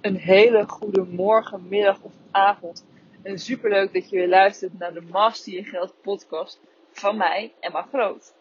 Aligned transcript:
Een 0.00 0.16
hele 0.16 0.68
goede 0.68 1.04
morgen, 1.10 1.68
middag 1.68 1.98
of 2.02 2.12
avond. 2.30 2.84
En 3.22 3.38
superleuk 3.38 3.92
dat 3.92 4.10
je 4.10 4.16
weer 4.16 4.28
luistert 4.28 4.78
naar 4.78 4.92
de 4.92 5.02
Master 5.10 5.52
Je 5.52 5.64
Geld 5.64 5.94
podcast 6.02 6.58
van 6.92 7.16
mij, 7.16 7.52
Emma 7.60 7.82
Groot. 7.82 8.32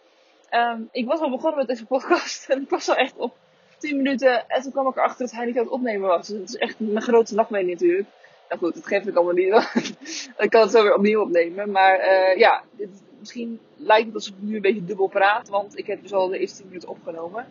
Um, 0.53 0.89
ik 0.91 1.05
was 1.05 1.19
al 1.19 1.29
begonnen 1.29 1.57
met 1.57 1.67
deze 1.67 1.85
podcast 1.85 2.49
en 2.49 2.61
ik 2.61 2.69
was 2.69 2.89
al 2.89 2.95
echt 2.95 3.17
op 3.17 3.35
10 3.77 3.97
minuten 3.97 4.49
en 4.49 4.61
toen 4.61 4.71
kwam 4.71 4.87
ik 4.87 4.95
erachter 4.95 5.25
dat 5.25 5.35
hij 5.35 5.45
niet 5.45 5.57
aan 5.57 5.63
het 5.63 5.71
opnemen 5.71 6.07
was. 6.07 6.27
Dus 6.27 6.37
dat 6.37 6.47
is 6.47 6.55
echt 6.55 6.79
mijn 6.79 7.01
grootste 7.01 7.35
nachtmerrie 7.35 7.69
natuurlijk. 7.69 8.07
Nou 8.49 8.61
goed, 8.61 8.73
dat 8.73 8.87
geeft 8.87 9.07
ik 9.07 9.15
allemaal 9.15 9.33
niet. 9.33 9.53
ik 10.37 10.49
kan 10.49 10.61
het 10.61 10.71
zo 10.71 10.83
weer 10.83 10.95
opnieuw 10.95 11.21
opnemen. 11.21 11.71
Maar 11.71 11.99
uh, 11.99 12.37
ja, 12.37 12.63
dit, 12.71 12.89
misschien 13.19 13.59
lijkt 13.75 14.05
het 14.05 14.15
alsof 14.15 14.35
ik 14.35 14.41
nu 14.41 14.55
een 14.55 14.61
beetje 14.61 14.85
dubbel 14.85 15.07
praat, 15.07 15.49
want 15.49 15.77
ik 15.77 15.87
heb 15.87 16.01
dus 16.01 16.13
al 16.13 16.27
de 16.27 16.39
eerste 16.39 16.57
10 16.57 16.65
minuten 16.65 16.89
opgenomen. 16.89 17.45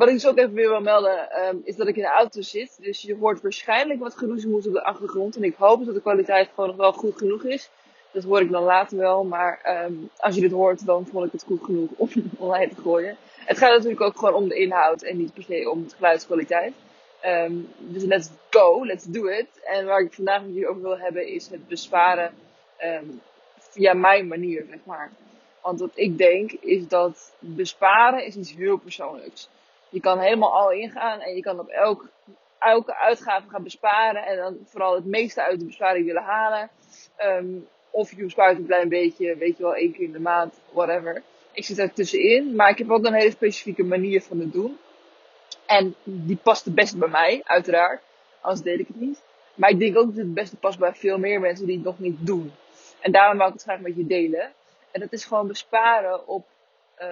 Wat 0.00 0.08
ik 0.08 0.14
dus 0.14 0.26
ook 0.26 0.38
even 0.38 0.52
weer 0.52 0.68
wil 0.68 0.80
melden, 0.80 1.46
um, 1.48 1.60
is 1.64 1.76
dat 1.76 1.86
ik 1.86 1.96
in 1.96 2.02
de 2.02 2.08
auto 2.08 2.40
zit. 2.40 2.78
Dus 2.82 3.02
je 3.02 3.16
hoort 3.16 3.40
waarschijnlijk 3.40 4.00
wat 4.00 4.16
geroezemoes 4.16 4.66
op 4.66 4.72
de 4.72 4.84
achtergrond. 4.84 5.36
En 5.36 5.42
ik 5.42 5.54
hoop 5.58 5.84
dat 5.84 5.94
de 5.94 6.00
kwaliteit 6.00 6.48
gewoon 6.54 6.68
nog 6.68 6.78
wel 6.78 6.92
goed 6.92 7.18
genoeg 7.18 7.44
is. 7.44 7.70
Dat 8.10 8.24
hoor 8.24 8.40
ik 8.40 8.50
dan 8.50 8.62
later 8.62 8.98
wel. 8.98 9.24
Maar 9.24 9.84
um, 9.86 10.10
als 10.16 10.34
je 10.34 10.40
dit 10.40 10.50
hoort, 10.50 10.86
dan 10.86 11.06
vond 11.06 11.26
ik 11.26 11.32
het 11.32 11.42
goed 11.42 11.64
genoeg 11.64 11.90
om 11.96 12.08
online 12.38 12.74
te 12.74 12.80
gooien. 12.80 13.16
Het 13.44 13.58
gaat 13.58 13.70
natuurlijk 13.70 14.00
ook 14.00 14.18
gewoon 14.18 14.34
om 14.34 14.48
de 14.48 14.54
inhoud 14.54 15.02
en 15.02 15.16
niet 15.16 15.34
per 15.34 15.42
se 15.42 15.70
om 15.70 15.88
de 15.88 15.94
geluidskwaliteit. 15.94 16.72
Um, 17.26 17.68
dus 17.78 18.02
let's 18.02 18.28
go, 18.50 18.86
let's 18.86 19.04
do 19.04 19.26
it. 19.26 19.48
En 19.64 19.86
waar 19.86 20.00
ik 20.00 20.12
vandaag 20.12 20.42
met 20.42 20.50
jullie 20.50 20.68
over 20.68 20.82
wil 20.82 20.98
hebben 20.98 21.26
is 21.26 21.48
het 21.48 21.68
besparen 21.68 22.34
via 23.58 23.94
mijn 23.94 24.28
manier, 24.28 24.66
zeg 24.70 24.80
maar. 24.84 25.10
Want 25.62 25.80
wat 25.80 25.92
ik 25.94 26.18
denk 26.18 26.52
is 26.52 26.88
dat 26.88 27.32
besparen 27.38 28.24
is 28.24 28.36
iets 28.36 28.54
heel 28.54 28.76
persoonlijks. 28.76 29.48
Je 29.90 30.00
kan 30.00 30.18
helemaal 30.18 30.58
al 30.58 30.72
ingaan 30.72 31.20
en 31.20 31.34
je 31.34 31.42
kan 31.42 31.60
op 31.60 31.68
elk, 31.68 32.08
elke 32.58 32.96
uitgave 32.96 33.48
gaan 33.48 33.62
besparen. 33.62 34.26
En 34.26 34.36
dan 34.36 34.58
vooral 34.64 34.94
het 34.94 35.04
meeste 35.04 35.42
uit 35.42 35.58
de 35.58 35.66
besparing 35.66 36.06
willen 36.06 36.22
halen. 36.22 36.70
Um, 37.24 37.68
of 37.90 38.10
je 38.10 38.24
bespaart 38.24 38.58
een 38.58 38.66
klein 38.66 38.88
beetje, 38.88 39.36
weet 39.36 39.56
je 39.56 39.62
wel, 39.62 39.74
één 39.74 39.92
keer 39.92 40.04
in 40.04 40.12
de 40.12 40.20
maand, 40.20 40.60
whatever. 40.72 41.22
Ik 41.52 41.64
zit 41.64 41.78
er 41.78 41.92
tussenin, 41.92 42.54
maar 42.54 42.70
ik 42.70 42.78
heb 42.78 42.90
ook 42.90 43.04
een 43.04 43.14
hele 43.14 43.30
specifieke 43.30 43.84
manier 43.84 44.22
van 44.22 44.40
het 44.40 44.52
doen. 44.52 44.78
En 45.66 45.94
die 46.02 46.38
past 46.42 46.64
het 46.64 46.74
beste 46.74 46.98
bij 46.98 47.08
mij, 47.08 47.40
uiteraard. 47.44 48.02
Anders 48.40 48.62
deed 48.62 48.78
ik 48.78 48.86
het 48.86 49.00
niet. 49.00 49.22
Maar 49.54 49.70
ik 49.70 49.78
denk 49.78 49.96
ook 49.96 50.06
dat 50.06 50.14
het 50.14 50.24
het 50.24 50.34
beste 50.34 50.56
past 50.56 50.78
bij 50.78 50.94
veel 50.94 51.18
meer 51.18 51.40
mensen 51.40 51.66
die 51.66 51.76
het 51.76 51.84
nog 51.84 51.98
niet 51.98 52.16
doen. 52.26 52.52
En 53.00 53.12
daarom 53.12 53.38
wil 53.38 53.46
ik 53.46 53.52
het 53.52 53.62
graag 53.62 53.80
met 53.80 53.96
je 53.96 54.06
delen. 54.06 54.52
En 54.90 55.00
dat 55.00 55.12
is 55.12 55.24
gewoon 55.24 55.46
besparen 55.46 56.28
op 56.28 56.46
uh, 57.02 57.06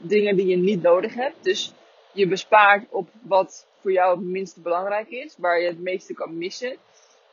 dingen 0.00 0.36
die 0.36 0.46
je 0.46 0.56
niet 0.56 0.82
nodig 0.82 1.14
hebt. 1.14 1.44
Dus 1.44 1.72
je 2.12 2.28
bespaart 2.28 2.86
op 2.90 3.08
wat 3.22 3.66
voor 3.80 3.92
jou 3.92 4.16
het 4.16 4.26
minste 4.26 4.60
belangrijk 4.60 5.08
is, 5.08 5.36
waar 5.38 5.60
je 5.60 5.66
het 5.66 5.80
meeste 5.80 6.14
kan 6.14 6.38
missen. 6.38 6.76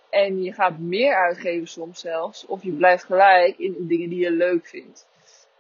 En 0.10 0.44
je 0.44 0.54
gaat 0.54 0.80
meer 0.80 1.16
uitgeven 1.16 1.68
soms 1.68 2.00
zelfs, 2.00 2.46
of 2.46 2.64
je 2.64 2.72
blijft 2.72 3.04
gelijk 3.04 3.58
in 3.58 3.76
dingen 3.88 4.10
die 4.10 4.20
je 4.20 4.32
leuk 4.32 4.68
vindt. 4.68 5.08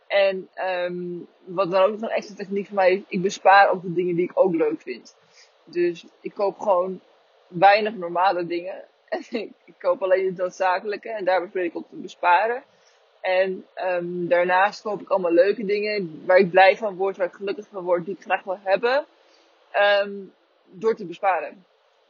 En 0.07 0.49
um, 0.55 1.27
wat 1.43 1.71
dan 1.71 1.83
ook 1.83 1.91
nog 1.91 2.01
een 2.01 2.15
extra 2.15 2.35
techniek 2.35 2.65
van 2.65 2.75
mij 2.75 2.93
is, 2.93 3.01
ik 3.07 3.21
bespaar 3.21 3.71
op 3.71 3.81
de 3.81 3.93
dingen 3.93 4.15
die 4.15 4.23
ik 4.23 4.39
ook 4.39 4.55
leuk 4.55 4.81
vind. 4.81 5.15
Dus 5.63 6.05
ik 6.21 6.33
koop 6.33 6.59
gewoon 6.59 7.01
weinig 7.47 7.93
normale 7.95 8.45
dingen. 8.45 8.83
En 9.07 9.23
ik 9.65 9.75
koop 9.79 10.01
alleen 10.01 10.25
het 10.25 10.37
noodzakelijke 10.37 11.09
en 11.09 11.25
daar 11.25 11.41
probeer 11.41 11.63
ik 11.63 11.75
op 11.75 11.89
te 11.89 11.95
besparen. 11.95 12.63
En 13.27 13.65
um, 13.75 14.27
daarnaast 14.27 14.81
koop 14.81 15.01
ik 15.01 15.09
allemaal 15.09 15.31
leuke 15.31 15.65
dingen 15.65 16.21
waar 16.25 16.37
ik 16.37 16.49
blij 16.49 16.77
van 16.77 16.95
word, 16.95 17.17
waar 17.17 17.27
ik 17.27 17.33
gelukkig 17.33 17.67
van 17.71 17.83
word, 17.83 18.05
die 18.05 18.15
ik 18.15 18.23
graag 18.23 18.43
wil 18.43 18.59
hebben. 18.63 19.05
Um, 20.03 20.33
door 20.71 20.95
te 20.95 21.05
besparen. 21.05 21.65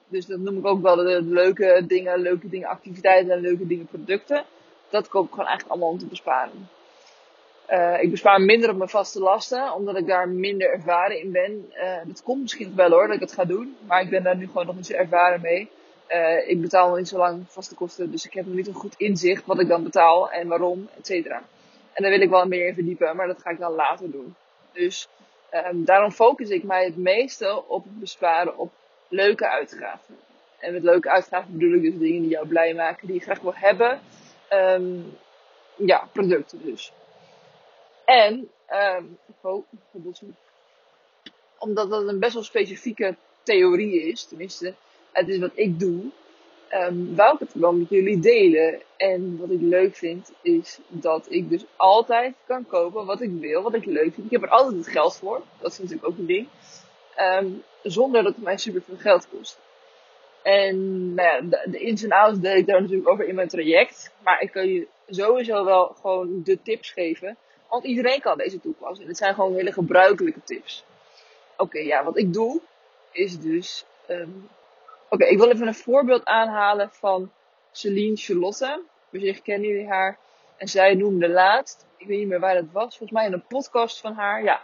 Dus 0.08 0.26
dat 0.26 0.40
noem 0.40 0.58
ik 0.58 0.66
ook 0.66 0.82
wel 0.82 0.96
de, 0.96 1.22
leuke 1.22 1.84
dingen, 1.88 2.20
leuke 2.20 2.50
dingen 2.50 2.68
activiteiten 2.68 3.32
en 3.32 3.42
leuke 3.42 3.68
dingen 3.68 3.86
producten. 3.86 4.44
Dat 4.90 5.08
koop 5.08 5.26
ik 5.26 5.32
gewoon 5.32 5.46
eigenlijk 5.46 5.76
allemaal 5.76 5.94
om 5.94 6.00
te 6.00 6.06
besparen. 6.06 6.70
Uh, 7.70 8.02
ik 8.02 8.12
bespaar 8.12 8.42
minder 8.42 8.70
op 8.70 8.78
mijn 8.78 8.90
vaste 8.90 9.20
lasten, 9.20 9.74
omdat 9.74 9.98
ik 9.98 10.08
daar 10.08 10.30
minder 10.30 10.72
ervaren 10.72 11.20
in 11.20 11.32
ben. 11.32 11.72
Uh, 11.74 11.98
dat 12.04 12.24
komt 12.24 12.42
misschien 12.42 12.76
wel 12.76 12.90
hoor, 12.90 13.08
dat 13.08 13.16
ik 13.16 13.22
het 13.22 13.34
ga 13.34 13.46
doen. 13.46 13.78
Maar 13.88 14.02
ik 14.02 14.10
ben 14.10 14.24
daar 14.24 14.38
nu 14.38 14.48
gewoon 14.48 14.66
nog 14.66 14.76
niet 14.76 14.86
zo 14.86 14.94
ervaren 14.94 15.42
mee. 15.42 15.70
Uh, 16.10 16.50
ik 16.50 16.62
betaal 16.62 16.96
niet 16.96 17.08
zo 17.08 17.18
lang 17.18 17.44
vaste 17.48 17.76
kosten, 17.76 18.12
dus 18.12 18.26
ik 18.26 18.34
heb 18.34 18.46
nog 18.46 18.56
niet 18.56 18.68
een 18.68 18.74
goed 18.74 18.96
inzicht 18.98 19.46
wat 19.46 19.60
ik 19.60 19.68
dan 19.68 19.84
betaal 19.84 20.32
en 20.32 20.48
waarom, 20.48 20.90
et 20.98 21.06
cetera. 21.06 21.44
En 21.94 22.04
daar 22.04 22.12
wil 22.12 22.22
ik 22.22 22.30
wel 22.30 22.46
meer 22.46 22.68
in 22.68 22.74
verdiepen, 22.74 23.16
maar 23.16 23.28
dat 23.28 23.42
ga 23.42 23.50
ik 23.50 23.60
dan 23.60 23.72
later 23.72 24.12
doen. 24.12 24.36
Dus 24.72 25.08
um, 25.54 25.86
daarom 25.86 26.12
focus 26.12 26.50
ik 26.50 26.64
mij 26.64 26.86
het 26.86 26.98
meeste 26.98 27.64
op 27.68 27.84
het 27.84 28.00
besparen 28.00 28.58
op 28.58 28.72
leuke 29.08 29.50
uitgaven. 29.50 30.18
En 30.60 30.74
met 30.74 30.84
leuke 30.84 31.10
uitgaven 31.10 31.58
bedoel 31.58 31.74
ik 31.74 31.82
dus 31.82 32.00
dingen 32.00 32.22
die 32.22 32.30
jou 32.30 32.48
blij 32.48 32.74
maken, 32.74 33.08
die 33.08 33.16
je 33.16 33.22
graag 33.22 33.40
wil 33.40 33.56
hebben. 33.56 34.02
Um, 34.54 35.18
ja, 35.76 36.10
producten 36.12 36.62
dus. 36.64 36.92
En, 38.06 38.50
um, 38.96 39.18
omdat 41.58 41.90
dat 41.90 42.08
een 42.08 42.20
best 42.20 42.34
wel 42.34 42.44
specifieke 42.44 43.16
theorie 43.44 44.02
is, 44.02 44.24
tenminste, 44.24 44.74
het 45.12 45.30
is 45.30 45.38
wat 45.38 45.52
ik 45.54 45.80
doe, 45.80 46.12
um, 46.74 47.16
wou 47.16 47.34
ik 47.34 47.40
het 47.40 47.54
wel 47.54 47.74
met 47.74 47.90
jullie 47.90 48.20
delen. 48.20 48.82
En 48.98 49.38
wat 49.38 49.50
ik 49.50 49.62
leuk 49.62 49.96
vind, 49.96 50.32
is 50.42 50.80
dat 50.88 51.26
ik 51.30 51.50
dus 51.50 51.66
altijd 51.76 52.36
kan 52.46 52.66
kopen 52.68 53.06
wat 53.06 53.22
ik 53.22 53.32
wil, 53.40 53.62
wat 53.62 53.74
ik 53.74 53.86
leuk 53.86 54.14
vind. 54.14 54.26
Ik 54.26 54.32
heb 54.32 54.44
er 54.44 54.50
altijd 54.50 54.76
het 54.76 54.88
geld 54.88 55.18
voor. 55.18 55.42
Dat 55.60 55.72
is 55.72 55.80
natuurlijk 55.80 56.08
ook 56.08 56.18
een 56.18 56.26
ding. 56.26 56.48
Um, 57.20 57.64
zonder 57.84 58.24
dat 58.24 58.36
het 58.36 58.44
mij 58.44 58.58
super 58.58 58.82
veel 58.82 58.98
geld 58.98 59.28
kost. 59.30 59.60
En 60.44 61.14
nou 61.14 61.28
ja, 61.28 61.60
de, 61.66 61.80
ins 61.80 62.04
en 62.04 62.12
outs 62.12 62.40
deel 62.40 62.56
ik 62.56 62.68
daar 62.68 62.82
natuurlijk 62.82 63.10
over 63.10 63.28
in 63.28 63.36
mijn 63.36 63.48
traject. 63.48 64.14
Maar 64.24 64.42
ik 64.42 64.52
kan 64.52 64.68
je 64.68 64.88
sowieso 65.08 65.66
wel 65.66 65.96
gewoon 66.02 66.42
de 66.44 66.62
tips 66.62 66.92
geven. 66.92 67.38
Want 67.70 67.84
iedereen 67.84 68.22
kan 68.22 68.38
deze 68.38 68.60
toepassen. 68.60 69.04
En 69.04 69.10
het 69.10 69.18
zijn 69.18 69.34
gewoon 69.34 69.54
hele 69.54 69.72
gebruikelijke 69.72 70.44
tips. 70.44 70.86
Oké, 71.58 71.80
ja, 71.80 72.04
wat 72.04 72.18
ik 72.18 72.34
doe 72.34 72.62
is 73.12 73.40
dus 73.40 73.86
Oké, 74.08 74.50
okay, 75.10 75.28
ik 75.28 75.38
wil 75.38 75.52
even 75.52 75.68
een 75.68 75.76
voorbeeld 75.76 76.26
aanhalen 76.26 76.90
van 76.92 77.32
Celine 77.72 78.16
Charlotte. 78.16 78.82
Misschien 79.10 79.42
kennen 79.42 79.70
jullie 79.70 79.88
haar. 79.88 80.18
En 80.58 80.68
zij 80.68 80.94
noemde 80.94 81.30
laatst, 81.30 81.86
ik 81.98 82.08
weet 82.08 82.18
niet 82.18 82.28
meer 82.28 82.40
waar 82.40 82.54
dat 82.54 82.72
was, 82.72 82.98
volgens 82.98 83.12
mij 83.12 83.26
in 83.26 83.34
een 83.34 83.48
podcast 83.48 84.00
van 84.00 84.14
haar. 84.14 84.44
Ja, 84.44 84.62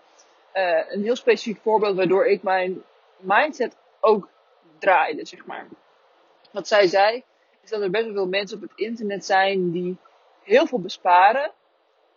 uh, 0.53 0.91
een 0.91 1.03
heel 1.03 1.15
specifiek 1.15 1.61
voorbeeld 1.61 1.95
waardoor 1.95 2.25
ik 2.25 2.43
mijn 2.43 2.83
mindset 3.17 3.75
ook 3.99 4.29
draaide, 4.79 5.25
zeg 5.25 5.45
maar. 5.45 5.67
Wat 6.51 6.67
zij 6.67 6.87
zei, 6.87 7.23
is 7.63 7.69
dat 7.69 7.81
er 7.81 7.89
best 7.89 8.05
wel 8.05 8.13
veel 8.13 8.27
mensen 8.27 8.57
op 8.57 8.63
het 8.63 8.71
internet 8.75 9.25
zijn 9.25 9.71
die 9.71 9.97
heel 10.43 10.65
veel 10.65 10.79
besparen. 10.79 11.51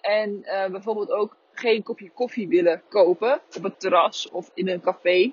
En 0.00 0.30
uh, 0.30 0.66
bijvoorbeeld 0.66 1.10
ook 1.10 1.36
geen 1.52 1.82
kopje 1.82 2.10
koffie 2.10 2.48
willen 2.48 2.82
kopen 2.88 3.40
op 3.56 3.62
het 3.62 3.80
terras 3.80 4.30
of 4.30 4.50
in 4.54 4.68
een 4.68 4.80
café 4.80 5.32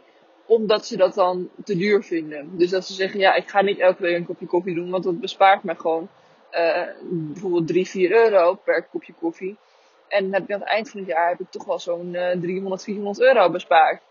omdat 0.54 0.86
ze 0.86 0.98
dat 0.98 1.14
dan 1.14 1.50
te 1.64 1.76
duur 1.76 2.04
vinden. 2.04 2.58
Dus 2.58 2.70
dat 2.70 2.86
ze 2.86 2.94
zeggen, 2.94 3.20
ja, 3.20 3.34
ik 3.34 3.50
ga 3.50 3.62
niet 3.62 3.80
elke 3.80 4.02
week 4.02 4.16
een 4.16 4.26
kopje 4.26 4.46
koffie 4.46 4.76
doen, 4.76 4.90
want 4.90 5.04
dat 5.04 5.20
bespaart 5.20 5.64
me 5.64 5.76
gewoon 5.76 6.10
uh, 6.52 6.88
bijvoorbeeld 7.02 7.68
3, 7.68 7.88
4 7.88 8.12
euro 8.12 8.54
per 8.54 8.84
kopje 8.84 9.14
koffie. 9.20 9.58
En 10.08 10.34
heb 10.34 10.44
ik 10.44 10.52
aan 10.52 10.60
het 10.60 10.70
eind 10.70 10.90
van 10.90 11.00
het 11.00 11.10
jaar 11.10 11.30
heb 11.30 11.40
ik 11.40 11.50
toch 11.52 11.66
wel 11.66 11.80
zo'n 11.80 12.14
uh, 12.14 12.32
300, 12.32 12.84
400 12.84 13.22
euro 13.22 13.50
bespaard. 13.50 14.02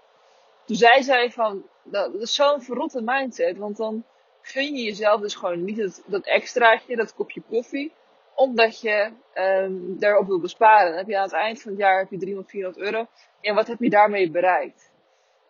Toen 0.64 0.76
zij 0.76 1.02
zei 1.02 1.32
van, 1.32 1.62
dat, 1.82 2.14
is 2.14 2.34
zo'n 2.34 2.62
verrotte 2.62 3.02
mindset, 3.04 3.56
want 3.56 3.76
dan 3.76 4.04
gun 4.42 4.76
je 4.76 4.82
jezelf 4.82 5.20
dus 5.20 5.34
gewoon 5.34 5.64
niet 5.64 6.02
dat, 6.06 6.24
extraatje, 6.24 6.96
dat 6.96 7.14
kopje 7.14 7.42
koffie, 7.48 7.92
omdat 8.34 8.80
je 8.80 9.10
um, 9.34 9.98
daarop 9.98 10.26
wil 10.26 10.40
besparen. 10.40 10.88
Dan 10.88 10.98
heb 10.98 11.08
je 11.08 11.16
aan 11.16 11.22
het 11.22 11.32
eind 11.32 11.62
van 11.62 11.70
het 11.70 11.80
jaar 11.80 11.98
heb 11.98 12.10
je 12.10 12.18
300, 12.18 12.50
400 12.50 12.84
euro. 12.84 13.06
En 13.40 13.54
wat 13.54 13.66
heb 13.66 13.78
je 13.80 13.90
daarmee 13.90 14.30
bereikt? 14.30 14.91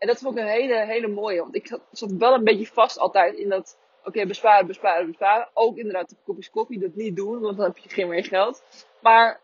En 0.02 0.08
dat 0.08 0.18
vond 0.18 0.36
ik 0.36 0.42
een 0.42 0.50
hele, 0.50 0.84
hele 0.86 1.08
mooie. 1.08 1.40
Want 1.40 1.54
ik 1.54 1.78
zat 1.90 2.12
wel 2.12 2.34
een 2.34 2.44
beetje 2.44 2.66
vast 2.66 2.98
altijd 2.98 3.34
in 3.34 3.48
dat, 3.48 3.78
oké, 4.04 4.26
besparen, 4.26 4.66
besparen, 4.66 5.06
besparen. 5.06 5.48
Ook 5.54 5.76
inderdaad 5.76 6.08
de 6.08 6.16
kopjes 6.24 6.50
koffie, 6.50 6.78
dat 6.78 6.94
niet 6.94 7.16
doen, 7.16 7.40
want 7.40 7.56
dan 7.56 7.66
heb 7.66 7.78
je 7.78 7.88
geen 7.88 8.08
meer 8.08 8.24
geld. 8.24 8.62
Maar 9.00 9.40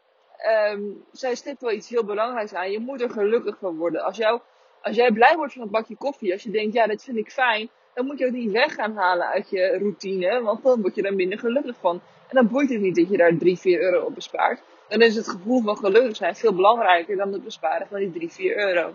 um, 0.72 1.04
zij 1.12 1.34
stipt 1.34 1.60
wel 1.60 1.72
iets 1.72 1.88
heel 1.88 2.04
belangrijks 2.04 2.54
aan. 2.54 2.70
Je 2.70 2.78
moet 2.78 3.00
er 3.00 3.10
gelukkig 3.10 3.56
van 3.58 3.76
worden. 3.76 4.04
Als, 4.04 4.16
jou, 4.16 4.40
als 4.82 4.96
jij 4.96 5.12
blij 5.12 5.36
wordt 5.36 5.52
van 5.52 5.62
een 5.62 5.70
bakje 5.70 5.96
koffie, 5.96 6.32
als 6.32 6.42
je 6.42 6.50
denkt, 6.50 6.74
ja, 6.74 6.86
dit 6.86 7.04
vind 7.04 7.16
ik 7.16 7.30
fijn, 7.30 7.68
dan 7.94 8.06
moet 8.06 8.18
je 8.18 8.26
ook 8.26 8.32
niet 8.32 8.52
weg 8.52 8.74
gaan 8.74 8.96
halen 8.96 9.26
uit 9.26 9.50
je 9.50 9.78
routine, 9.78 10.42
want 10.42 10.62
dan 10.62 10.80
word 10.80 10.94
je 10.94 11.02
er 11.02 11.14
minder 11.14 11.38
gelukkig 11.38 11.76
van. 11.80 12.00
En 12.28 12.34
dan 12.34 12.48
boeit 12.48 12.70
het 12.70 12.80
niet 12.80 12.96
dat 12.96 13.08
je 13.08 13.16
daar 13.16 13.36
3, 13.36 13.58
4 13.58 13.80
euro 13.80 14.06
op 14.06 14.14
bespaart. 14.14 14.60
Dan 14.88 15.00
is 15.00 15.14
het 15.14 15.28
gevoel 15.28 15.62
van 15.62 15.76
gelukkig 15.76 16.16
zijn 16.16 16.36
veel 16.36 16.54
belangrijker 16.54 17.16
dan 17.16 17.32
het 17.32 17.44
besparen 17.44 17.86
van 17.86 17.98
die 17.98 18.10
3, 18.10 18.32
4 18.32 18.58
euro. 18.58 18.94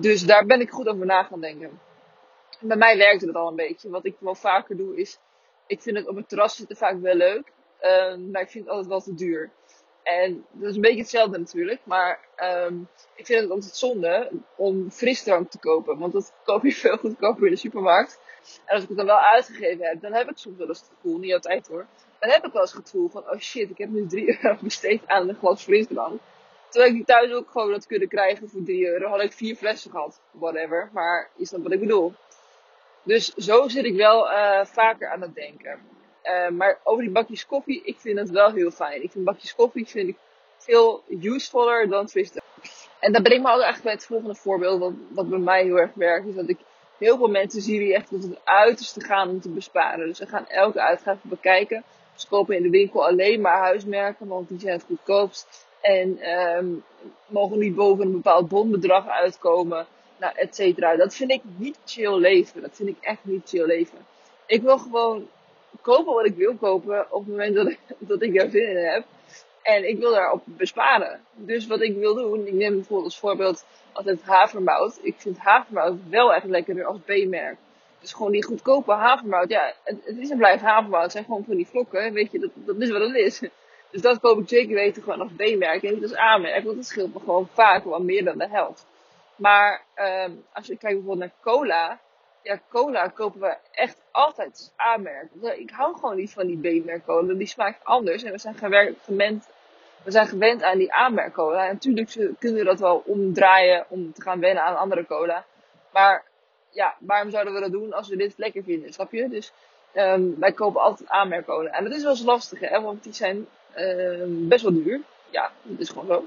Dus 0.00 0.22
daar 0.22 0.46
ben 0.46 0.60
ik 0.60 0.70
goed 0.70 0.88
over 0.88 1.06
na 1.06 1.22
gaan 1.22 1.40
denken. 1.40 1.80
Bij 2.60 2.76
mij 2.76 2.96
werkte 2.96 3.26
het 3.26 3.34
al 3.34 3.48
een 3.48 3.56
beetje. 3.56 3.90
Wat 3.90 4.04
ik 4.04 4.16
wel 4.18 4.34
vaker 4.34 4.76
doe 4.76 4.96
is, 4.96 5.18
ik 5.66 5.82
vind 5.82 5.96
het 5.96 6.08
op 6.08 6.16
het 6.16 6.28
terras 6.28 6.56
zitten 6.56 6.76
vaak 6.76 7.00
wel 7.00 7.14
leuk. 7.14 7.52
Uh, 7.82 8.16
maar 8.32 8.42
ik 8.42 8.50
vind 8.50 8.64
het 8.64 8.68
altijd 8.68 8.86
wel 8.86 9.00
te 9.00 9.14
duur. 9.14 9.50
En 10.02 10.46
dat 10.50 10.68
is 10.68 10.74
een 10.74 10.80
beetje 10.80 11.00
hetzelfde 11.00 11.38
natuurlijk. 11.38 11.80
Maar 11.84 12.20
um, 12.42 12.88
ik 13.14 13.26
vind 13.26 13.40
het 13.42 13.50
altijd 13.50 13.76
zonde 13.76 14.30
om 14.56 14.90
frisdrank 14.90 15.50
te 15.50 15.58
kopen. 15.58 15.98
Want 15.98 16.12
dat 16.12 16.32
koop 16.44 16.62
je 16.62 16.72
veel 16.72 16.96
goedkoper 16.96 17.44
in 17.44 17.52
de 17.52 17.58
supermarkt. 17.58 18.20
En 18.64 18.74
als 18.74 18.82
ik 18.82 18.88
het 18.88 18.98
dan 18.98 19.06
wel 19.06 19.20
uitgegeven 19.20 19.86
heb, 19.86 20.00
dan 20.00 20.12
heb 20.12 20.30
ik 20.30 20.36
soms 20.36 20.56
wel 20.56 20.68
eens 20.68 20.80
het 20.80 20.90
gevoel, 20.94 21.18
niet 21.18 21.32
altijd 21.32 21.68
hoor, 21.68 21.86
dan 22.18 22.30
heb 22.30 22.44
ik 22.44 22.52
wel 22.52 22.62
eens 22.62 22.72
het 22.72 22.90
gevoel 22.90 23.08
van, 23.08 23.22
oh 23.30 23.38
shit, 23.38 23.70
ik 23.70 23.78
heb 23.78 23.88
nu 23.88 24.06
3 24.06 24.26
euro 24.42 24.56
besteed 24.60 25.02
aan 25.06 25.28
een 25.28 25.34
glas 25.34 25.62
frisdrank. 25.62 26.20
Terwijl 26.68 26.94
ik 26.94 27.06
thuis 27.06 27.32
ook 27.32 27.50
gewoon 27.50 27.72
had 27.72 27.86
kunnen 27.86 28.08
krijgen 28.08 28.48
voor 28.48 28.62
3 28.64 28.86
euro, 28.86 29.08
had 29.08 29.22
ik 29.22 29.32
vier 29.32 29.56
flessen 29.56 29.90
gehad, 29.90 30.20
whatever. 30.30 30.90
Maar 30.92 31.30
is 31.36 31.50
dat 31.50 31.60
wat 31.60 31.72
ik 31.72 31.80
bedoel? 31.80 32.14
Dus 33.02 33.34
zo 33.34 33.68
zit 33.68 33.84
ik 33.84 33.96
wel 33.96 34.30
uh, 34.30 34.64
vaker 34.64 35.08
aan 35.08 35.20
het 35.20 35.34
denken. 35.34 35.80
Uh, 36.24 36.48
maar 36.48 36.78
over 36.84 37.02
die 37.02 37.12
bakjes 37.12 37.46
koffie, 37.46 37.82
ik 37.84 37.96
vind 37.98 38.18
het 38.18 38.30
wel 38.30 38.52
heel 38.52 38.70
fijn. 38.70 39.02
Ik 39.02 39.10
vind 39.10 39.24
bakjes 39.24 39.54
koffie 39.54 39.86
vind 39.86 40.16
veel 40.56 41.02
usefuller 41.08 41.88
dan 41.88 42.06
Twister. 42.06 42.42
En 43.00 43.12
dat 43.12 43.22
brengt 43.22 43.44
me 43.44 43.52
ook 43.52 43.62
eigenlijk 43.62 43.82
bij 43.82 43.92
het 43.92 44.06
volgende 44.06 44.34
voorbeeld, 44.34 44.80
wat, 44.80 44.92
wat 45.08 45.28
bij 45.28 45.38
mij 45.38 45.62
heel 45.62 45.78
erg 45.78 45.94
werkt, 45.94 46.26
is 46.26 46.34
dat 46.34 46.48
ik 46.48 46.58
heel 46.98 47.16
veel 47.16 47.28
mensen 47.28 47.62
zie 47.62 47.78
die 47.78 47.94
echt 47.94 48.08
tot 48.08 48.22
het 48.22 48.40
uiterste 48.44 49.00
gaan 49.00 49.28
om 49.28 49.40
te 49.40 49.48
besparen. 49.48 50.06
Dus 50.06 50.16
ze 50.16 50.26
gaan 50.26 50.46
elke 50.46 50.80
uitgave 50.80 51.28
bekijken. 51.28 51.84
Ze 52.14 52.28
kopen 52.28 52.56
in 52.56 52.62
de 52.62 52.70
winkel 52.70 53.06
alleen 53.06 53.40
maar 53.40 53.58
huismerken, 53.58 54.26
want 54.26 54.48
die 54.48 54.60
zijn 54.60 54.72
het 54.72 54.84
goedkoopst. 54.86 55.66
En 55.80 56.30
um, 56.30 56.84
mogen 57.26 57.58
niet 57.58 57.74
boven 57.74 58.06
een 58.06 58.12
bepaald 58.12 58.48
bonbedrag 58.48 59.08
uitkomen. 59.08 59.86
Nou, 60.16 60.32
et 60.36 60.54
cetera. 60.54 60.96
Dat 60.96 61.14
vind 61.14 61.30
ik 61.30 61.42
niet 61.56 61.78
chill 61.84 62.18
leven. 62.18 62.62
Dat 62.62 62.70
vind 62.76 62.88
ik 62.88 62.96
echt 63.00 63.20
niet 63.22 63.48
chill 63.48 63.66
leven. 63.66 63.98
Ik 64.46 64.62
wil 64.62 64.78
gewoon 64.78 65.28
kopen 65.80 66.14
wat 66.14 66.26
ik 66.26 66.36
wil 66.36 66.54
kopen 66.54 67.06
op 67.10 67.20
het 67.20 67.28
moment 67.30 67.54
dat 67.54 67.68
ik, 67.68 67.78
dat 67.98 68.22
ik 68.22 68.34
daar 68.34 68.50
zin 68.50 68.68
in 68.68 68.76
heb. 68.76 69.04
En 69.62 69.88
ik 69.88 69.98
wil 69.98 70.10
daarop 70.10 70.42
besparen. 70.44 71.20
Dus 71.34 71.66
wat 71.66 71.80
ik 71.80 71.96
wil 71.96 72.14
doen, 72.14 72.46
ik 72.46 72.52
neem 72.52 72.74
bijvoorbeeld 72.74 73.04
als 73.04 73.18
voorbeeld 73.18 73.64
altijd 73.92 74.22
havermout. 74.22 74.98
Ik 75.02 75.14
vind 75.18 75.38
havermout 75.38 75.94
wel 76.10 76.34
echt 76.34 76.44
lekkerder 76.44 76.84
als 76.84 76.98
B-merk. 77.04 77.56
Dus 78.00 78.12
gewoon 78.12 78.32
die 78.32 78.44
goedkope 78.44 78.92
havermout. 78.92 79.48
Ja, 79.48 79.72
het, 79.84 79.96
het 80.04 80.16
is 80.16 80.30
en 80.30 80.36
blijft 80.36 80.62
havermout. 80.62 81.02
Het 81.02 81.12
zijn 81.12 81.24
gewoon 81.24 81.44
van 81.44 81.56
die 81.56 81.66
vlokken. 81.66 82.12
Weet 82.12 82.32
je, 82.32 82.38
dat, 82.38 82.50
dat 82.54 82.76
is 82.80 82.90
wat 82.90 83.00
het 83.00 83.14
is. 83.14 83.42
Dus 83.90 84.00
dat 84.00 84.20
koop 84.20 84.38
ik 84.38 84.48
zeker 84.48 84.74
weten 84.74 85.02
gewoon 85.02 85.20
als 85.20 85.32
B-merk 85.36 85.82
en 85.82 85.94
niet 85.94 86.02
als 86.02 86.16
A-merk. 86.16 86.64
Want 86.64 86.76
dat 86.76 86.86
scheelt 86.86 87.14
me 87.14 87.20
gewoon 87.20 87.48
vaak 87.52 87.84
wel 87.84 88.02
meer 88.02 88.24
dan 88.24 88.38
de 88.38 88.48
helft. 88.48 88.86
Maar 89.36 89.82
um, 89.96 90.44
als 90.52 90.66
je 90.66 90.76
kijkt 90.76 90.96
bijvoorbeeld 90.96 91.18
naar 91.18 91.32
cola. 91.40 92.00
Ja, 92.42 92.60
cola 92.68 93.08
kopen 93.08 93.40
we 93.40 93.56
echt 93.72 94.00
altijd 94.10 94.72
A-merk. 94.80 95.28
Ik 95.56 95.70
hou 95.70 95.94
gewoon 95.94 96.16
niet 96.16 96.32
van 96.32 96.46
die 96.46 96.82
B-merk 96.82 97.04
cola. 97.04 97.34
Die 97.34 97.46
smaakt 97.46 97.84
anders. 97.84 98.22
En 98.22 98.32
we 98.32 98.38
zijn 98.38 98.54
gewend, 98.54 99.48
we 100.02 100.10
zijn 100.10 100.26
gewend 100.26 100.62
aan 100.62 100.78
die 100.78 100.94
A-merk 100.94 101.32
cola. 101.32 101.66
En 101.66 101.72
natuurlijk 101.72 102.10
kunnen 102.38 102.58
we 102.58 102.64
dat 102.64 102.80
wel 102.80 103.02
omdraaien 103.06 103.86
om 103.88 104.12
te 104.12 104.22
gaan 104.22 104.40
wennen 104.40 104.64
aan 104.64 104.76
andere 104.76 105.06
cola. 105.06 105.44
Maar 105.92 106.24
ja, 106.70 106.96
waarom 106.98 107.30
zouden 107.30 107.54
we 107.54 107.60
dat 107.60 107.72
doen 107.72 107.92
als 107.92 108.08
we 108.08 108.16
dit 108.16 108.34
lekker 108.36 108.62
vinden? 108.62 108.92
Snap 108.92 109.12
je? 109.12 109.28
Dus 109.28 109.52
um, 109.94 110.38
wij 110.38 110.52
kopen 110.52 110.80
altijd 110.80 111.10
A-merk 111.10 111.46
cola. 111.46 111.70
En 111.70 111.84
dat 111.84 111.92
is 111.92 112.02
wel 112.02 112.10
eens 112.10 112.22
lastig, 112.22 112.60
hè? 112.60 112.80
Want 112.80 113.02
die 113.02 113.14
zijn 113.14 113.46
um, 113.76 114.48
best 114.48 114.62
wel 114.62 114.72
duur. 114.72 115.00
Ja, 115.30 115.52
dat 115.62 115.80
is 115.80 115.88
gewoon 115.88 116.06
zo. 116.06 116.26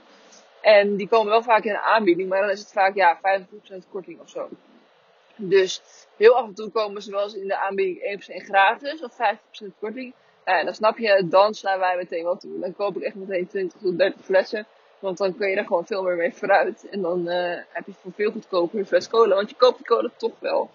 En 0.61 0.95
die 0.95 1.07
komen 1.07 1.31
wel 1.31 1.43
vaak 1.43 1.63
in 1.63 1.71
een 1.71 1.77
aanbieding, 1.77 2.29
maar 2.29 2.41
dan 2.41 2.49
is 2.49 2.59
het 2.59 2.71
vaak 2.71 2.95
ja, 2.95 3.19
50% 3.19 3.89
korting 3.91 4.19
of 4.19 4.29
zo. 4.29 4.49
Dus 5.35 5.81
heel 6.17 6.35
af 6.35 6.45
en 6.45 6.53
toe 6.53 6.69
komen 6.69 7.01
ze 7.01 7.11
wel 7.11 7.23
eens 7.23 7.35
in 7.35 7.47
de 7.47 7.57
aanbieding 7.57 8.21
1% 8.41 8.45
gratis 8.45 9.01
of 9.03 9.13
50% 9.13 9.17
korting. 9.79 10.13
Nou 10.45 10.57
ja, 10.57 10.63
dan 10.63 10.73
snap 10.73 10.97
je, 10.97 11.27
dan 11.29 11.53
slaan 11.53 11.79
wij 11.79 11.97
meteen 11.97 12.23
wel 12.23 12.37
toe. 12.37 12.59
Dan 12.59 12.75
koop 12.75 12.95
ik 12.95 13.03
echt 13.03 13.15
meteen 13.15 13.47
20 13.47 13.79
tot 13.81 13.97
30 13.97 14.25
flessen. 14.25 14.67
Want 14.99 15.17
dan 15.17 15.35
kun 15.35 15.49
je 15.49 15.55
er 15.55 15.65
gewoon 15.65 15.85
veel 15.85 16.03
meer 16.03 16.15
mee 16.15 16.33
vooruit. 16.33 16.89
En 16.89 17.01
dan 17.01 17.27
uh, 17.27 17.57
heb 17.69 17.85
je 17.85 17.93
voor 18.01 18.11
veel 18.15 18.31
goedkoper 18.31 18.79
een 18.79 18.85
fles 18.85 19.09
cola. 19.09 19.35
Want 19.35 19.49
je 19.49 19.55
koopt 19.55 19.77
die 19.77 19.85
cola 19.85 20.09
toch 20.17 20.39
wel. 20.39 20.69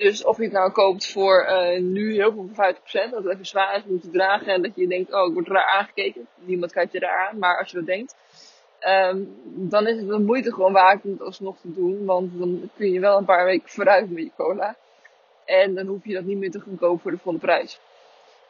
Dus 0.00 0.24
of 0.24 0.36
je 0.36 0.42
het 0.42 0.52
nou 0.52 0.70
koopt 0.70 1.12
voor 1.12 1.46
uh, 1.48 1.80
nu 1.80 2.14
heel 2.14 2.32
veel 2.32 2.48
voor 2.52 2.74
50%, 2.74 3.10
dat 3.10 3.24
het 3.24 3.32
even 3.32 3.46
zwaar 3.46 3.76
is 3.76 3.82
om 3.88 4.00
te 4.00 4.10
dragen 4.10 4.52
en 4.52 4.62
dat 4.62 4.72
je 4.74 4.86
denkt, 4.86 5.12
oh 5.12 5.28
ik 5.28 5.34
word 5.34 5.48
raar 5.48 5.66
aangekeken. 5.66 6.26
Niemand 6.34 6.72
kijkt 6.72 6.92
je 6.92 6.98
raar 6.98 7.28
aan, 7.28 7.38
maar 7.38 7.58
als 7.58 7.70
je 7.70 7.76
dat 7.76 7.86
denkt, 7.86 8.16
um, 8.88 9.36
dan 9.44 9.86
is 9.86 10.00
het 10.00 10.08
een 10.08 10.24
moeite 10.24 10.52
gewoon 10.52 10.72
waard 10.72 11.04
om 11.04 11.10
het 11.10 11.22
alsnog 11.22 11.60
te 11.60 11.72
doen. 11.72 12.04
Want 12.04 12.38
dan 12.38 12.70
kun 12.76 12.92
je 12.92 13.00
wel 13.00 13.18
een 13.18 13.24
paar 13.24 13.44
weken 13.44 13.68
vooruit 13.68 14.10
met 14.10 14.22
je 14.22 14.30
cola. 14.36 14.76
En 15.44 15.74
dan 15.74 15.86
hoef 15.86 16.04
je 16.04 16.14
dat 16.14 16.24
niet 16.24 16.38
meer 16.38 16.50
te 16.50 16.60
gaan 16.60 16.78
kopen 16.78 17.00
voor 17.00 17.10
de 17.10 17.18
volle 17.18 17.38
prijs. 17.38 17.80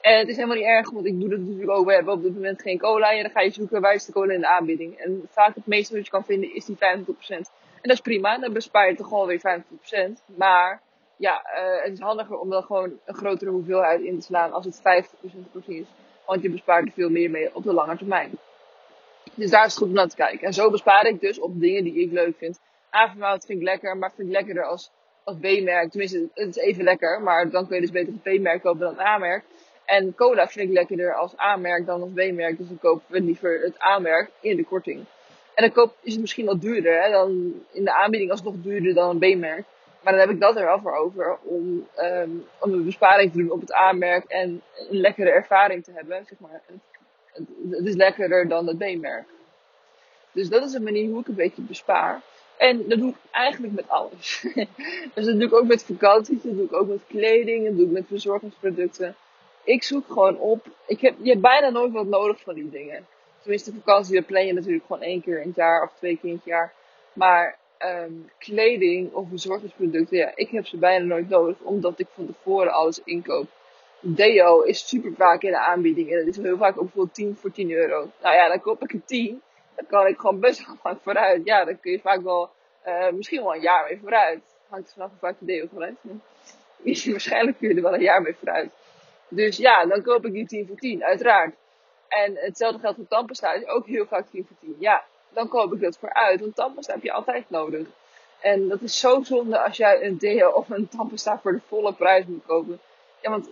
En 0.00 0.18
het 0.18 0.28
is 0.28 0.36
helemaal 0.36 0.56
niet 0.56 0.66
erg, 0.66 0.90
want 0.90 1.06
ik 1.06 1.20
doe 1.20 1.28
dat 1.28 1.38
natuurlijk 1.38 1.70
ook. 1.70 1.86
We 1.86 1.94
hebben 1.94 2.14
op 2.14 2.22
dit 2.22 2.34
moment 2.34 2.62
geen 2.62 2.78
cola. 2.78 3.12
En 3.12 3.22
dan 3.22 3.30
ga 3.30 3.40
je 3.40 3.50
zoeken 3.50 3.80
waar 3.80 3.94
is 3.94 4.04
de 4.04 4.12
cola 4.12 4.32
in 4.32 4.40
de 4.40 4.48
aanbieding. 4.48 4.96
En 4.96 5.28
vaak 5.30 5.54
het 5.54 5.66
meeste 5.66 5.94
wat 5.94 6.04
je 6.04 6.10
kan 6.10 6.24
vinden 6.24 6.54
is 6.54 6.64
die 6.64 6.76
25%. 6.76 6.78
En 6.78 7.88
dat 7.88 7.92
is 7.92 8.00
prima, 8.00 8.38
dan 8.38 8.52
bespaar 8.52 8.88
je 8.88 8.96
toch 8.96 9.08
gewoon 9.08 9.26
weer 9.26 9.62
50%. 10.20 10.36
Maar 10.36 10.82
ja, 11.20 11.42
uh, 11.54 11.82
het 11.82 11.92
is 11.92 11.98
handiger 11.98 12.38
om 12.38 12.50
dan 12.50 12.62
gewoon 12.62 12.92
een 13.04 13.14
grotere 13.14 13.50
hoeveelheid 13.50 14.00
in 14.00 14.18
te 14.18 14.24
slaan 14.24 14.52
als 14.52 14.64
het 14.64 14.78
50% 14.78 15.52
korting 15.52 15.78
is. 15.80 15.86
Want 16.26 16.42
je 16.42 16.50
bespaart 16.50 16.86
er 16.86 16.92
veel 16.92 17.10
meer 17.10 17.30
mee 17.30 17.54
op 17.54 17.62
de 17.62 17.72
lange 17.72 17.96
termijn. 17.96 18.30
Dus 19.34 19.50
daar 19.50 19.64
is 19.64 19.70
het 19.70 19.80
goed 19.80 19.88
om 19.88 19.94
naar 19.94 20.08
te 20.08 20.16
kijken. 20.16 20.46
En 20.46 20.52
zo 20.52 20.70
bespaar 20.70 21.06
ik 21.06 21.20
dus 21.20 21.40
op 21.40 21.60
dingen 21.60 21.84
die 21.84 21.94
ik 21.94 22.12
leuk 22.12 22.36
vind. 22.36 22.60
Avermout 22.90 23.44
vind 23.44 23.58
ik 23.58 23.64
lekker, 23.64 23.96
maar 23.96 24.12
vind 24.16 24.28
ik 24.28 24.34
lekkerder 24.34 24.64
als, 24.64 24.90
als 25.24 25.36
B-merk. 25.36 25.90
Tenminste, 25.90 26.28
het 26.34 26.56
is 26.56 26.62
even 26.62 26.84
lekker, 26.84 27.22
maar 27.22 27.50
dan 27.50 27.66
kun 27.66 27.74
je 27.74 27.80
dus 27.80 27.90
beter 27.90 28.12
het 28.12 28.22
B-merk 28.22 28.62
kopen 28.62 28.80
dan 28.80 28.90
het 28.90 29.00
A-merk. 29.00 29.44
En 29.84 30.14
cola 30.14 30.48
vind 30.48 30.68
ik 30.68 30.74
lekkerder 30.74 31.14
als 31.14 31.38
A-merk 31.38 31.86
dan 31.86 32.00
als 32.00 32.10
B-merk. 32.10 32.58
Dus 32.58 32.68
dan 32.68 32.78
kopen 32.78 33.04
we 33.06 33.20
liever 33.20 33.60
het 33.60 33.82
A-merk 33.82 34.30
in 34.40 34.56
de 34.56 34.64
korting. 34.64 35.04
En 35.54 35.64
dan 35.64 35.72
koop, 35.72 35.94
is 36.02 36.12
het 36.12 36.20
misschien 36.20 36.46
wat 36.46 36.60
duurder. 36.60 37.02
Hè? 37.02 37.10
Dan 37.10 37.52
in 37.72 37.84
de 37.84 37.94
aanbieding 37.94 38.30
alsnog 38.30 38.54
duurder 38.56 38.94
dan 38.94 39.10
een 39.10 39.36
B-merk. 39.36 39.64
Maar 40.00 40.12
dan 40.12 40.20
heb 40.20 40.30
ik 40.30 40.40
dat 40.40 40.56
er 40.56 40.64
wel 40.64 40.80
voor 40.80 40.96
over 40.96 41.38
om, 41.42 41.88
um, 41.98 42.46
om 42.58 42.72
een 42.72 42.84
besparing 42.84 43.32
te 43.32 43.38
doen 43.38 43.50
op 43.50 43.60
het 43.60 43.72
aanmerk 43.72 44.24
en 44.24 44.62
een 44.88 45.00
lekkere 45.00 45.30
ervaring 45.30 45.84
te 45.84 45.92
hebben. 45.94 46.24
Zeg 46.28 46.38
maar. 46.38 46.60
het, 47.32 47.46
het 47.70 47.86
is 47.86 47.94
lekkerder 47.94 48.48
dan 48.48 48.66
het 48.66 48.78
B-merk. 48.78 49.26
Dus 50.32 50.48
dat 50.48 50.64
is 50.64 50.72
een 50.72 50.82
manier 50.82 51.10
hoe 51.10 51.20
ik 51.20 51.28
een 51.28 51.34
beetje 51.34 51.62
bespaar. 51.62 52.20
En 52.56 52.88
dat 52.88 52.98
doe 52.98 53.10
ik 53.10 53.16
eigenlijk 53.30 53.74
met 53.74 53.88
alles. 53.88 54.44
dus 55.14 55.24
dat 55.24 55.34
doe 55.34 55.44
ik 55.44 55.52
ook 55.52 55.66
met 55.66 55.84
vakanties, 55.84 56.42
dat 56.42 56.56
doe 56.56 56.64
ik 56.64 56.72
ook 56.72 56.88
met 56.88 57.00
kleding, 57.06 57.66
dat 57.66 57.76
doe 57.76 57.86
ik 57.86 57.92
met 57.92 58.06
verzorgingsproducten. 58.06 59.16
Ik 59.64 59.82
zoek 59.82 60.06
gewoon 60.06 60.38
op. 60.38 60.66
Ik 60.86 61.00
heb, 61.00 61.14
je 61.22 61.28
hebt 61.30 61.40
bijna 61.40 61.68
nooit 61.68 61.92
wat 61.92 62.06
nodig 62.06 62.40
van 62.40 62.54
die 62.54 62.70
dingen. 62.70 63.06
Tenminste, 63.40 63.72
vakantie, 63.72 64.14
dat 64.14 64.26
plan 64.26 64.46
je 64.46 64.52
natuurlijk 64.52 64.84
gewoon 64.86 65.02
één 65.02 65.22
keer 65.22 65.40
in 65.40 65.46
het 65.46 65.56
jaar 65.56 65.82
of 65.82 65.92
twee 65.96 66.18
keer 66.18 66.30
in 66.30 66.36
het 66.36 66.44
jaar. 66.44 66.72
Maar 67.12 67.58
um, 67.84 68.30
kleding 68.38 69.12
of 69.12 69.28
verzorgingsproducten, 69.28 70.16
ja, 70.16 70.32
ik 70.34 70.50
heb 70.50 70.66
ze 70.66 70.76
bijna 70.76 71.04
nooit 71.04 71.28
nodig, 71.28 71.58
omdat 71.60 71.98
ik 71.98 72.06
van 72.14 72.26
tevoren 72.26 72.72
alles 72.72 73.00
inkoop. 73.04 73.46
Deo 74.00 74.60
is 74.60 74.88
super 74.88 75.12
vaak 75.16 75.42
in 75.42 75.50
de 75.50 75.58
aanbieding 75.58 76.10
en 76.10 76.18
dat 76.18 76.26
is 76.26 76.36
heel 76.36 76.56
vaak 76.56 76.76
ook 76.76 76.82
bijvoorbeeld 76.82 77.14
10 77.14 77.36
voor 77.36 77.50
10 77.50 77.70
euro. 77.70 78.10
Nou 78.22 78.34
ja, 78.34 78.48
dan 78.48 78.60
koop 78.60 78.82
ik 78.82 78.92
een 78.92 79.04
10. 79.04 79.42
Dan 79.74 79.86
kan 79.86 80.06
ik 80.06 80.18
gewoon 80.18 80.40
best 80.40 80.66
wel 80.66 80.76
lang 80.82 80.98
vooruit. 81.02 81.44
Ja, 81.44 81.64
dan 81.64 81.80
kun 81.80 81.92
je 81.92 82.00
vaak 82.00 82.22
wel, 82.22 82.50
uh, 82.86 83.10
misschien 83.10 83.42
wel 83.42 83.54
een 83.54 83.60
jaar 83.60 83.84
mee 83.88 83.98
vooruit. 84.00 84.40
Hangt 84.68 84.86
er 84.86 84.92
vanaf 84.92 85.10
hoe 85.10 85.18
vaak 85.18 85.36
de 85.38 85.44
deo 85.44 85.66
gebruikt. 85.68 85.98
Waarschijnlijk 87.10 87.58
kun 87.58 87.68
je 87.68 87.74
er 87.74 87.82
wel 87.82 87.94
een 87.94 88.00
jaar 88.00 88.22
mee 88.22 88.34
vooruit. 88.34 88.70
Dus 89.28 89.56
ja, 89.56 89.86
dan 89.86 90.02
koop 90.02 90.26
ik 90.26 90.32
die 90.32 90.46
10 90.46 90.66
voor 90.66 90.76
10, 90.76 91.04
uiteraard. 91.04 91.54
En 92.08 92.36
hetzelfde 92.36 92.80
geldt 92.80 92.96
voor 92.96 93.06
tandpasta, 93.06 93.52
is 93.52 93.66
ook 93.66 93.86
heel 93.86 94.06
vaak 94.06 94.26
10 94.30 94.46
voor 94.46 94.56
10. 94.60 94.76
Ja, 94.78 95.04
dan 95.32 95.48
koop 95.48 95.72
ik 95.72 95.80
dat 95.80 95.98
vooruit. 95.98 96.40
Want 96.40 96.54
tandpasta 96.54 96.92
heb 96.92 97.02
je 97.02 97.12
altijd 97.12 97.44
nodig. 97.50 97.86
En 98.40 98.68
dat 98.68 98.80
is 98.80 98.98
zo 98.98 99.22
zonde 99.22 99.64
als 99.64 99.76
jij 99.76 100.04
een 100.04 100.18
deo 100.18 100.50
of 100.50 100.70
een 100.70 100.88
tandpasta 100.88 101.38
voor 101.38 101.52
de 101.52 101.60
volle 101.68 101.92
prijs 101.92 102.24
moet 102.26 102.46
kopen. 102.46 102.80
Ja, 103.20 103.30
want 103.30 103.50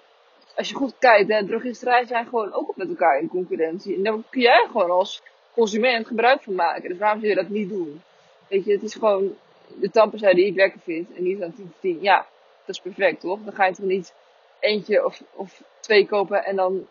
als 0.56 0.68
je 0.68 0.74
goed 0.74 0.94
kijkt, 0.98 1.28
hè, 1.28 2.04
zijn 2.06 2.26
gewoon 2.26 2.52
ook 2.52 2.76
met 2.76 2.88
elkaar 2.88 3.18
in 3.18 3.28
concurrentie. 3.28 3.96
En 3.96 4.02
daar 4.02 4.18
kun 4.30 4.40
jij 4.40 4.66
gewoon 4.70 4.90
als 4.90 5.22
consument 5.54 6.06
gebruik 6.06 6.42
van 6.42 6.54
maken. 6.54 6.88
Dus 6.88 6.98
waarom 6.98 7.18
zou 7.18 7.30
je 7.30 7.40
dat 7.40 7.48
niet 7.48 7.68
doen? 7.68 8.02
Weet 8.48 8.64
je, 8.64 8.72
het 8.72 8.82
is 8.82 8.94
gewoon 8.94 9.36
de 9.74 9.90
tandpasta 9.90 10.34
die 10.34 10.46
ik 10.46 10.54
lekker 10.54 10.80
vind. 10.80 11.14
En 11.14 11.22
die 11.22 11.32
is 11.32 11.38
dan 11.38 11.54
10 11.54 11.64
voor 11.64 11.80
10. 11.80 11.98
Ja, 12.00 12.26
dat 12.64 12.76
is 12.76 12.80
perfect, 12.80 13.20
toch? 13.20 13.38
Dan 13.44 13.54
ga 13.54 13.66
je 13.66 13.74
toch 13.74 13.86
niet 13.86 14.14
eentje 14.60 15.04
of, 15.04 15.22
of 15.34 15.62
twee 15.80 16.06
kopen 16.06 16.44
en 16.44 16.56
dan 16.56 16.86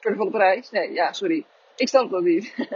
voor 0.00 0.10
de 0.10 0.16
volle 0.16 0.30
prijs? 0.30 0.70
Nee, 0.70 0.92
ja, 0.92 1.12
sorry. 1.12 1.44
Ik 1.76 1.88
snap 1.88 2.10
dat 2.10 2.22
niet. 2.22 2.54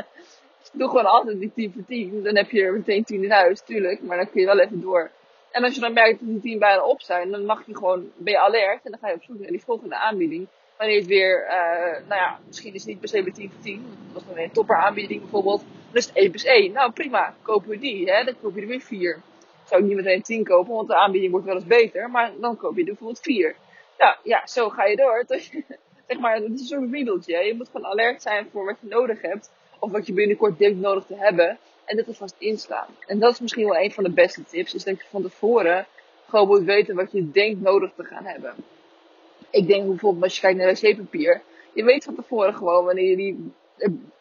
doe 0.72 0.88
gewoon 0.88 1.06
altijd 1.06 1.40
die 1.40 1.52
10 1.54 1.72
voor 1.72 1.84
10. 1.86 2.22
Dan 2.22 2.36
heb 2.36 2.50
je 2.50 2.62
er 2.62 2.72
meteen 2.72 3.04
10 3.04 3.22
in 3.22 3.30
huis, 3.30 3.60
tuurlijk. 3.60 4.02
Maar 4.02 4.16
dan 4.16 4.30
kun 4.30 4.40
je 4.40 4.46
wel 4.46 4.60
even 4.60 4.80
door. 4.80 5.10
En 5.50 5.64
als 5.64 5.74
je 5.74 5.80
dan 5.80 5.92
merkt 5.92 6.18
dat 6.18 6.28
die 6.28 6.40
10 6.40 6.58
bijna 6.58 6.84
op 6.84 7.00
zijn, 7.00 7.30
dan 7.30 7.44
mag 7.44 7.66
je 7.66 7.74
gewoon, 7.74 8.10
ben 8.16 8.32
je 8.32 8.40
alert. 8.40 8.84
En 8.84 8.90
dan 8.90 9.00
ga 9.00 9.08
je 9.08 9.14
op 9.14 9.22
zoek 9.22 9.38
naar 9.38 9.50
die 9.50 9.62
volgende 9.64 9.96
aanbieding. 9.96 10.46
Wanneer 10.76 10.98
het 10.98 11.06
weer, 11.06 11.44
uh, 11.44 12.08
nou 12.08 12.20
ja, 12.20 12.38
misschien 12.46 12.74
is 12.74 12.80
het 12.80 12.90
niet 12.90 13.00
per 13.00 13.08
se 13.08 13.22
bij 13.22 13.32
10 13.32 13.50
voor 13.50 13.62
10. 13.62 13.86
Dat 14.12 14.22
is 14.22 14.28
dan 14.28 14.38
een 14.38 14.50
topper 14.50 14.76
aanbieding 14.76 15.20
bijvoorbeeld. 15.20 15.60
Dan 15.60 15.96
is 15.96 16.06
het 16.06 16.16
1 16.16 16.30
plus 16.30 16.44
1. 16.44 16.72
Nou 16.72 16.92
prima, 16.92 17.34
kopen 17.42 17.68
we 17.68 17.78
die. 17.78 18.10
Hè? 18.10 18.24
Dan 18.24 18.34
koop 18.42 18.54
je 18.54 18.60
er 18.60 18.66
weer 18.66 18.80
4. 18.80 19.20
Zou 19.64 19.80
ik 19.80 19.86
niet 19.86 19.96
meteen 19.96 20.22
10 20.22 20.44
kopen, 20.44 20.74
want 20.74 20.88
de 20.88 20.96
aanbieding 20.96 21.30
wordt 21.32 21.46
wel 21.46 21.54
eens 21.54 21.66
beter. 21.66 22.10
Maar 22.10 22.32
dan 22.40 22.56
koop 22.56 22.74
je 22.74 22.80
er 22.80 22.86
bijvoorbeeld 22.86 23.20
4. 23.20 23.54
Nou 23.98 24.16
ja, 24.22 24.46
zo 24.46 24.68
ga 24.68 24.84
je 24.84 24.96
door. 24.96 25.24
Zeg 26.08 26.18
maar, 26.18 26.36
het 26.36 26.60
is 26.60 26.68
soort 26.68 26.90
riedeltje. 26.90 27.38
Je 27.38 27.54
moet 27.54 27.68
gewoon 27.68 27.86
alert 27.86 28.22
zijn 28.22 28.48
voor 28.52 28.64
wat 28.64 28.76
je 28.80 28.88
nodig 28.88 29.22
hebt 29.22 29.50
of 29.84 29.90
wat 29.90 30.06
je 30.06 30.12
binnenkort 30.12 30.58
denkt 30.58 30.80
nodig 30.80 31.04
te 31.06 31.16
hebben. 31.16 31.58
En 31.84 31.96
dit 31.96 32.06
alvast 32.06 32.34
inslaan. 32.38 32.86
En 33.06 33.18
dat 33.18 33.32
is 33.32 33.40
misschien 33.40 33.64
wel 33.64 33.76
een 33.76 33.92
van 33.92 34.04
de 34.04 34.10
beste 34.10 34.44
tips. 34.44 34.74
Is 34.74 34.84
dat 34.84 35.00
je 35.00 35.06
van 35.10 35.22
tevoren 35.22 35.86
gewoon 36.28 36.46
moet 36.46 36.62
weten 36.62 36.94
wat 36.94 37.12
je 37.12 37.30
denkt 37.30 37.60
nodig 37.60 37.92
te 37.96 38.04
gaan 38.04 38.24
hebben. 38.24 38.54
Ik 39.50 39.66
denk 39.66 39.86
bijvoorbeeld 39.86 40.22
als 40.22 40.34
je 40.34 40.40
kijkt 40.40 40.58
naar 40.58 40.74
wc-papier. 40.74 41.42
Je 41.72 41.84
weet 41.84 42.04
van 42.04 42.14
tevoren 42.14 42.54
gewoon 42.54 42.84
wanneer 42.84 43.16
die 43.16 43.52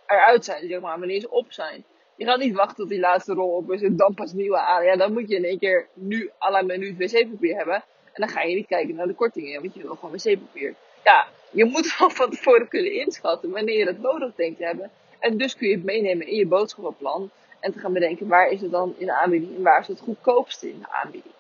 eruit 0.05 0.46
zijn, 0.46 0.67
zeg 0.67 0.79
maar, 0.79 1.00
wanneer 1.00 1.20
ze 1.20 1.32
op 1.32 1.51
zijn. 1.51 1.84
Je 2.15 2.25
gaat 2.25 2.39
niet 2.39 2.55
wachten 2.55 2.75
tot 2.75 2.89
die 2.89 3.00
laatste 3.00 3.34
rol 3.34 3.50
op 3.50 3.72
is 3.72 3.82
en 3.82 3.96
dan 3.96 4.13
pas 4.13 4.34
nieuwe 4.34 4.60
aan. 4.60 4.86
Ja, 4.86 4.96
dan 4.96 5.13
moet 5.13 5.29
je 5.29 5.36
in 5.36 5.46
één 5.46 5.60
keer 5.60 5.88
nu 5.93 6.29
à 6.39 6.51
la 6.51 6.62
minuut 6.62 6.98
wc-papier 6.98 7.55
hebben. 7.55 7.84
En 8.05 8.22
dan 8.22 8.29
ga 8.29 8.41
je 8.41 8.55
niet 8.55 8.67
kijken 8.67 8.96
naar 8.96 9.08
de 9.08 9.13
kortingen, 9.13 9.62
want 9.62 9.74
je 9.74 9.82
wil 9.82 9.96
gewoon 9.96 10.12
wc-papier. 10.12 10.75
Ja, 11.03 11.27
je 11.51 11.65
moet 11.65 11.96
wel 12.00 12.10
van 12.10 12.29
tevoren 12.29 12.67
kunnen 12.67 12.93
inschatten 12.93 13.51
wanneer 13.51 13.77
je 13.77 13.86
dat 13.86 13.98
nodig 13.98 14.36
denkt 14.36 14.58
te 14.58 14.65
hebben. 14.65 14.91
En 15.24 15.38
dus 15.38 15.56
kun 15.56 15.68
je 15.68 15.75
het 15.75 15.84
meenemen 15.84 16.27
in 16.27 16.36
je 16.36 16.48
boodschappenplan. 16.48 17.30
En 17.60 17.72
te 17.72 17.80
gaan 17.80 17.94
bedenken 17.94 18.27
waar 18.27 18.50
is 18.50 18.62
het 18.62 18.72
dan 18.72 18.96
in 18.98 19.06
de 19.06 19.13
aanbieding 19.13 19.56
en 19.56 19.63
waar 19.63 19.80
is 19.80 19.88
het 19.88 20.00
goedkoopste 20.00 20.70
in 20.70 20.80
de 20.80 20.89
aanbieding. 20.89 21.34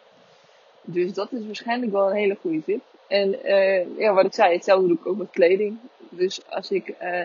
Dus 0.81 1.13
dat 1.13 1.31
is 1.31 1.45
waarschijnlijk 1.45 1.91
wel 1.91 2.09
een 2.09 2.15
hele 2.15 2.37
goede 2.41 2.63
tip. 2.63 2.81
En 3.07 3.39
uh, 3.45 3.97
ja, 3.97 4.13
wat 4.13 4.25
ik 4.25 4.33
zei, 4.33 4.53
hetzelfde 4.53 4.87
doe 4.87 4.97
ik 4.97 5.07
ook 5.07 5.17
met 5.17 5.29
kleding. 5.29 5.77
Dus 6.09 6.49
als 6.49 6.71
ik, 6.71 6.87
uh, 6.87 7.23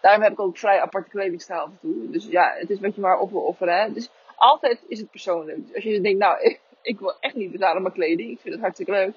daarom 0.00 0.22
heb 0.22 0.32
ik 0.32 0.40
ook 0.40 0.58
vrij 0.58 0.80
aparte 0.80 1.10
kledingstijl 1.10 1.60
af 1.60 1.68
en 1.68 1.78
toe. 1.80 2.10
Dus 2.10 2.26
ja, 2.26 2.54
het 2.56 2.70
is 2.70 2.80
wat 2.80 2.94
je 2.94 3.00
maar 3.00 3.18
op 3.18 3.30
wil 3.30 3.40
offeren. 3.40 3.80
Hè? 3.80 3.92
Dus 3.92 4.08
altijd 4.36 4.84
is 4.88 4.98
het 4.98 5.10
persoonlijk. 5.10 5.56
Dus 5.66 5.74
als 5.74 5.84
je 5.84 6.00
denkt, 6.00 6.18
nou, 6.18 6.40
ik, 6.40 6.60
ik 6.92 6.98
wil 6.98 7.14
echt 7.20 7.34
niet 7.34 7.52
betalen 7.52 7.82
mijn 7.82 7.94
kleding. 7.94 8.30
Ik 8.30 8.40
vind 8.40 8.54
het 8.54 8.62
hartstikke 8.62 8.92
leuk. 8.92 9.14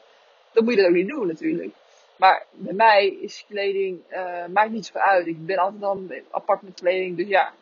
Dan 0.51 0.63
moet 0.63 0.73
je 0.73 0.79
dat 0.79 0.89
ook 0.89 0.95
niet 0.95 1.07
doen 1.07 1.27
natuurlijk. 1.27 1.73
Maar 2.17 2.45
bij 2.51 2.73
mij 2.73 3.07
is 3.07 3.45
kleding, 3.47 4.01
uh, 4.11 4.45
maakt 4.45 4.71
niet 4.71 4.85
zoveel 4.85 5.01
uit. 5.01 5.27
Ik 5.27 5.45
ben 5.45 5.57
altijd 5.57 5.81
dan 5.81 6.11
apart 6.31 6.61
met 6.61 6.79
kleding. 6.79 7.17
Dus 7.17 7.27
ja, 7.27 7.53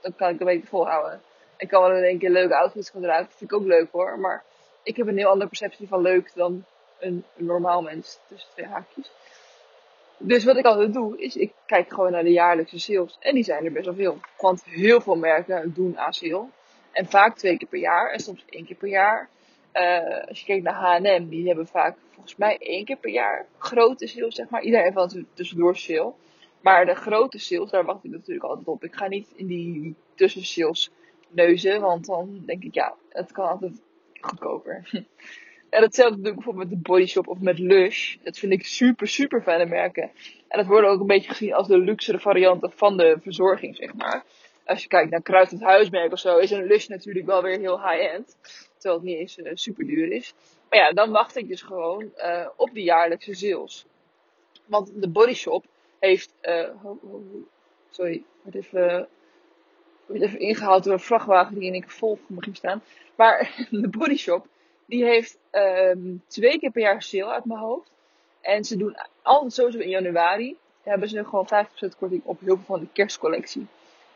dan 0.00 0.14
kan 0.16 0.28
ik 0.28 0.40
een 0.40 0.46
beetje 0.46 0.66
volhouden. 0.66 1.22
Ik 1.56 1.68
kan 1.68 1.82
wel 1.82 1.96
in 1.96 2.02
één 2.02 2.18
keer 2.18 2.30
leuke 2.30 2.56
outfits 2.56 2.90
gaan 2.90 3.02
dragen. 3.02 3.24
Dat 3.24 3.34
vind 3.36 3.50
ik 3.50 3.56
ook 3.56 3.66
leuk 3.66 3.88
hoor. 3.90 4.18
Maar 4.18 4.44
ik 4.82 4.96
heb 4.96 5.06
een 5.06 5.16
heel 5.16 5.28
andere 5.28 5.48
perceptie 5.48 5.88
van 5.88 6.02
leuk 6.02 6.30
dan 6.34 6.64
een, 6.98 7.24
een 7.36 7.44
normaal 7.44 7.82
mens. 7.82 8.18
Tussen 8.28 8.50
twee 8.52 8.66
haakjes. 8.66 9.10
Dus 10.16 10.44
wat 10.44 10.56
ik 10.56 10.64
altijd 10.64 10.92
doe, 10.92 11.18
is 11.18 11.36
ik 11.36 11.52
kijk 11.66 11.88
gewoon 11.88 12.12
naar 12.12 12.22
de 12.22 12.32
jaarlijkse 12.32 12.78
sales. 12.78 13.16
En 13.20 13.34
die 13.34 13.44
zijn 13.44 13.64
er 13.64 13.72
best 13.72 13.84
wel 13.84 13.94
veel. 13.94 14.20
Want 14.36 14.64
heel 14.64 15.00
veel 15.00 15.16
merken 15.16 15.72
doen 15.74 15.98
aan 15.98 16.12
sale. 16.12 16.46
En 16.92 17.06
vaak 17.06 17.36
twee 17.36 17.56
keer 17.56 17.68
per 17.68 17.78
jaar. 17.78 18.10
En 18.10 18.20
soms 18.20 18.44
één 18.48 18.64
keer 18.66 18.76
per 18.76 18.88
jaar. 18.88 19.28
Uh, 19.74 20.26
als 20.28 20.38
je 20.38 20.44
kijkt 20.46 20.64
naar 20.64 20.74
H&M, 20.74 21.28
die 21.28 21.46
hebben 21.46 21.66
vaak 21.66 21.96
volgens 22.10 22.36
mij 22.36 22.58
één 22.58 22.84
keer 22.84 22.96
per 22.96 23.10
jaar 23.10 23.46
grote 23.58 24.06
sales, 24.06 24.34
zeg 24.34 24.48
maar. 24.48 24.62
Iedereen 24.62 24.84
heeft 24.84 25.12
wel 25.12 25.24
tussendoor 25.34 25.76
sale. 25.76 26.12
Maar 26.60 26.86
de 26.86 26.94
grote 26.94 27.38
sales, 27.38 27.70
daar 27.70 27.84
wacht 27.84 28.04
ik 28.04 28.10
natuurlijk 28.10 28.44
altijd 28.44 28.66
op. 28.66 28.84
Ik 28.84 28.94
ga 28.94 29.08
niet 29.08 29.32
in 29.34 29.46
die 29.46 29.94
tussensales 30.14 30.90
neuzen, 31.28 31.80
want 31.80 32.06
dan 32.06 32.42
denk 32.46 32.64
ik, 32.64 32.74
ja, 32.74 32.94
het 33.08 33.32
kan 33.32 33.48
altijd 33.48 33.82
goedkoper. 34.20 34.88
En 35.70 35.82
hetzelfde 35.82 36.20
doe 36.20 36.28
ik 36.28 36.34
bijvoorbeeld 36.34 36.68
met 36.68 36.78
de 36.78 36.90
Body 36.90 37.06
Shop 37.06 37.28
of 37.28 37.40
met 37.40 37.58
Lush. 37.58 38.16
Dat 38.22 38.38
vind 38.38 38.52
ik 38.52 38.66
super, 38.66 39.08
super 39.08 39.42
fijne 39.42 39.66
merken. 39.66 40.10
En 40.48 40.58
dat 40.58 40.66
worden 40.66 40.90
ook 40.90 41.00
een 41.00 41.06
beetje 41.06 41.30
gezien 41.30 41.54
als 41.54 41.68
de 41.68 41.78
luxere 41.78 42.18
varianten 42.18 42.72
van 42.72 42.96
de 42.96 43.16
verzorging, 43.22 43.76
zeg 43.76 43.94
maar. 43.94 44.24
Als 44.64 44.82
je 44.82 44.88
kijkt 44.88 45.10
naar 45.10 45.22
kruidend 45.22 45.62
huismerk 45.62 46.12
of 46.12 46.18
zo, 46.18 46.38
is 46.38 46.50
een 46.50 46.66
Lush 46.66 46.86
natuurlijk 46.86 47.26
wel 47.26 47.42
weer 47.42 47.58
heel 47.58 47.88
high-end. 47.88 48.36
Terwijl 48.80 49.00
het 49.00 49.10
niet 49.10 49.18
eens 49.18 49.38
uh, 49.38 49.50
super 49.54 49.86
duur 49.86 50.12
is. 50.12 50.34
Maar 50.68 50.78
ja, 50.78 50.92
dan 50.92 51.10
wacht 51.10 51.36
ik 51.36 51.48
dus 51.48 51.62
gewoon 51.62 52.10
uh, 52.16 52.46
op 52.56 52.70
de 52.72 52.82
jaarlijkse 52.82 53.34
sales. 53.34 53.86
Want 54.66 54.90
de 54.94 55.08
Body 55.08 55.32
Shop 55.32 55.64
heeft, 55.98 56.34
uh, 56.42 56.68
sorry, 57.90 58.22
wat 58.42 58.54
even, 58.54 59.08
wordt 60.06 60.22
even 60.22 60.40
ingehaald 60.40 60.84
door 60.84 60.92
een 60.92 61.00
vrachtwagen 61.00 61.58
die 61.58 61.72
in 61.72 61.80
keer 61.80 61.90
vol 61.90 62.16
voor 62.16 62.36
me 62.36 62.42
ging 62.42 62.56
staan. 62.56 62.82
Maar 63.14 63.54
de 63.70 63.88
Body 63.88 64.16
Shop, 64.16 64.46
die 64.86 65.04
heeft 65.04 65.38
um, 65.52 66.22
twee 66.26 66.58
keer 66.58 66.70
per 66.70 66.82
jaar 66.82 67.02
sale 67.02 67.32
uit 67.32 67.44
mijn 67.44 67.60
hoofd. 67.60 67.90
En 68.40 68.64
ze 68.64 68.76
doen 68.76 68.96
altijd 69.22 69.52
sowieso 69.52 69.78
in 69.78 69.88
januari, 69.88 70.56
hebben 70.82 71.08
ze 71.08 71.24
gewoon 71.24 71.48
50% 71.66 71.98
korting 71.98 72.22
op 72.24 72.40
heel 72.40 72.56
veel 72.56 72.64
van 72.64 72.80
de 72.80 72.86
kerstcollectie. 72.92 73.66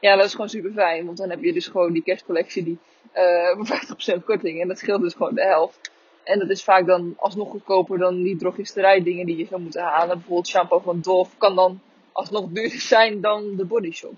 Ja, 0.04 0.16
dat 0.16 0.24
is 0.24 0.30
gewoon 0.30 0.48
super 0.48 0.72
fijn, 0.72 1.06
want 1.06 1.18
dan 1.18 1.30
heb 1.30 1.42
je 1.42 1.52
dus 1.52 1.66
gewoon 1.66 1.92
die 1.92 2.02
kerstcollectie 2.02 2.64
die 2.64 2.78
uh, 3.58 4.18
50% 4.20 4.24
korting. 4.24 4.60
En 4.60 4.68
dat 4.68 4.78
scheelt 4.78 5.00
dus 5.00 5.14
gewoon 5.14 5.34
de 5.34 5.42
helft. 5.42 5.90
En 6.22 6.38
dat 6.38 6.50
is 6.50 6.64
vaak 6.64 6.86
dan 6.86 7.14
alsnog 7.18 7.50
goedkoper 7.50 7.98
dan 7.98 8.22
die 8.22 8.36
drogisterij 8.36 9.02
dingen 9.02 9.26
die 9.26 9.36
je 9.36 9.46
zou 9.46 9.60
moeten 9.60 9.82
halen. 9.82 10.16
Bijvoorbeeld 10.16 10.48
shampoo 10.48 10.78
van 10.78 11.00
Dove 11.00 11.36
kan 11.36 11.54
dan 11.54 11.80
alsnog 12.12 12.48
duurder 12.48 12.80
zijn 12.94 13.20
dan 13.20 13.56
de 13.56 13.64
Body 13.64 13.90
Shop. 13.90 14.14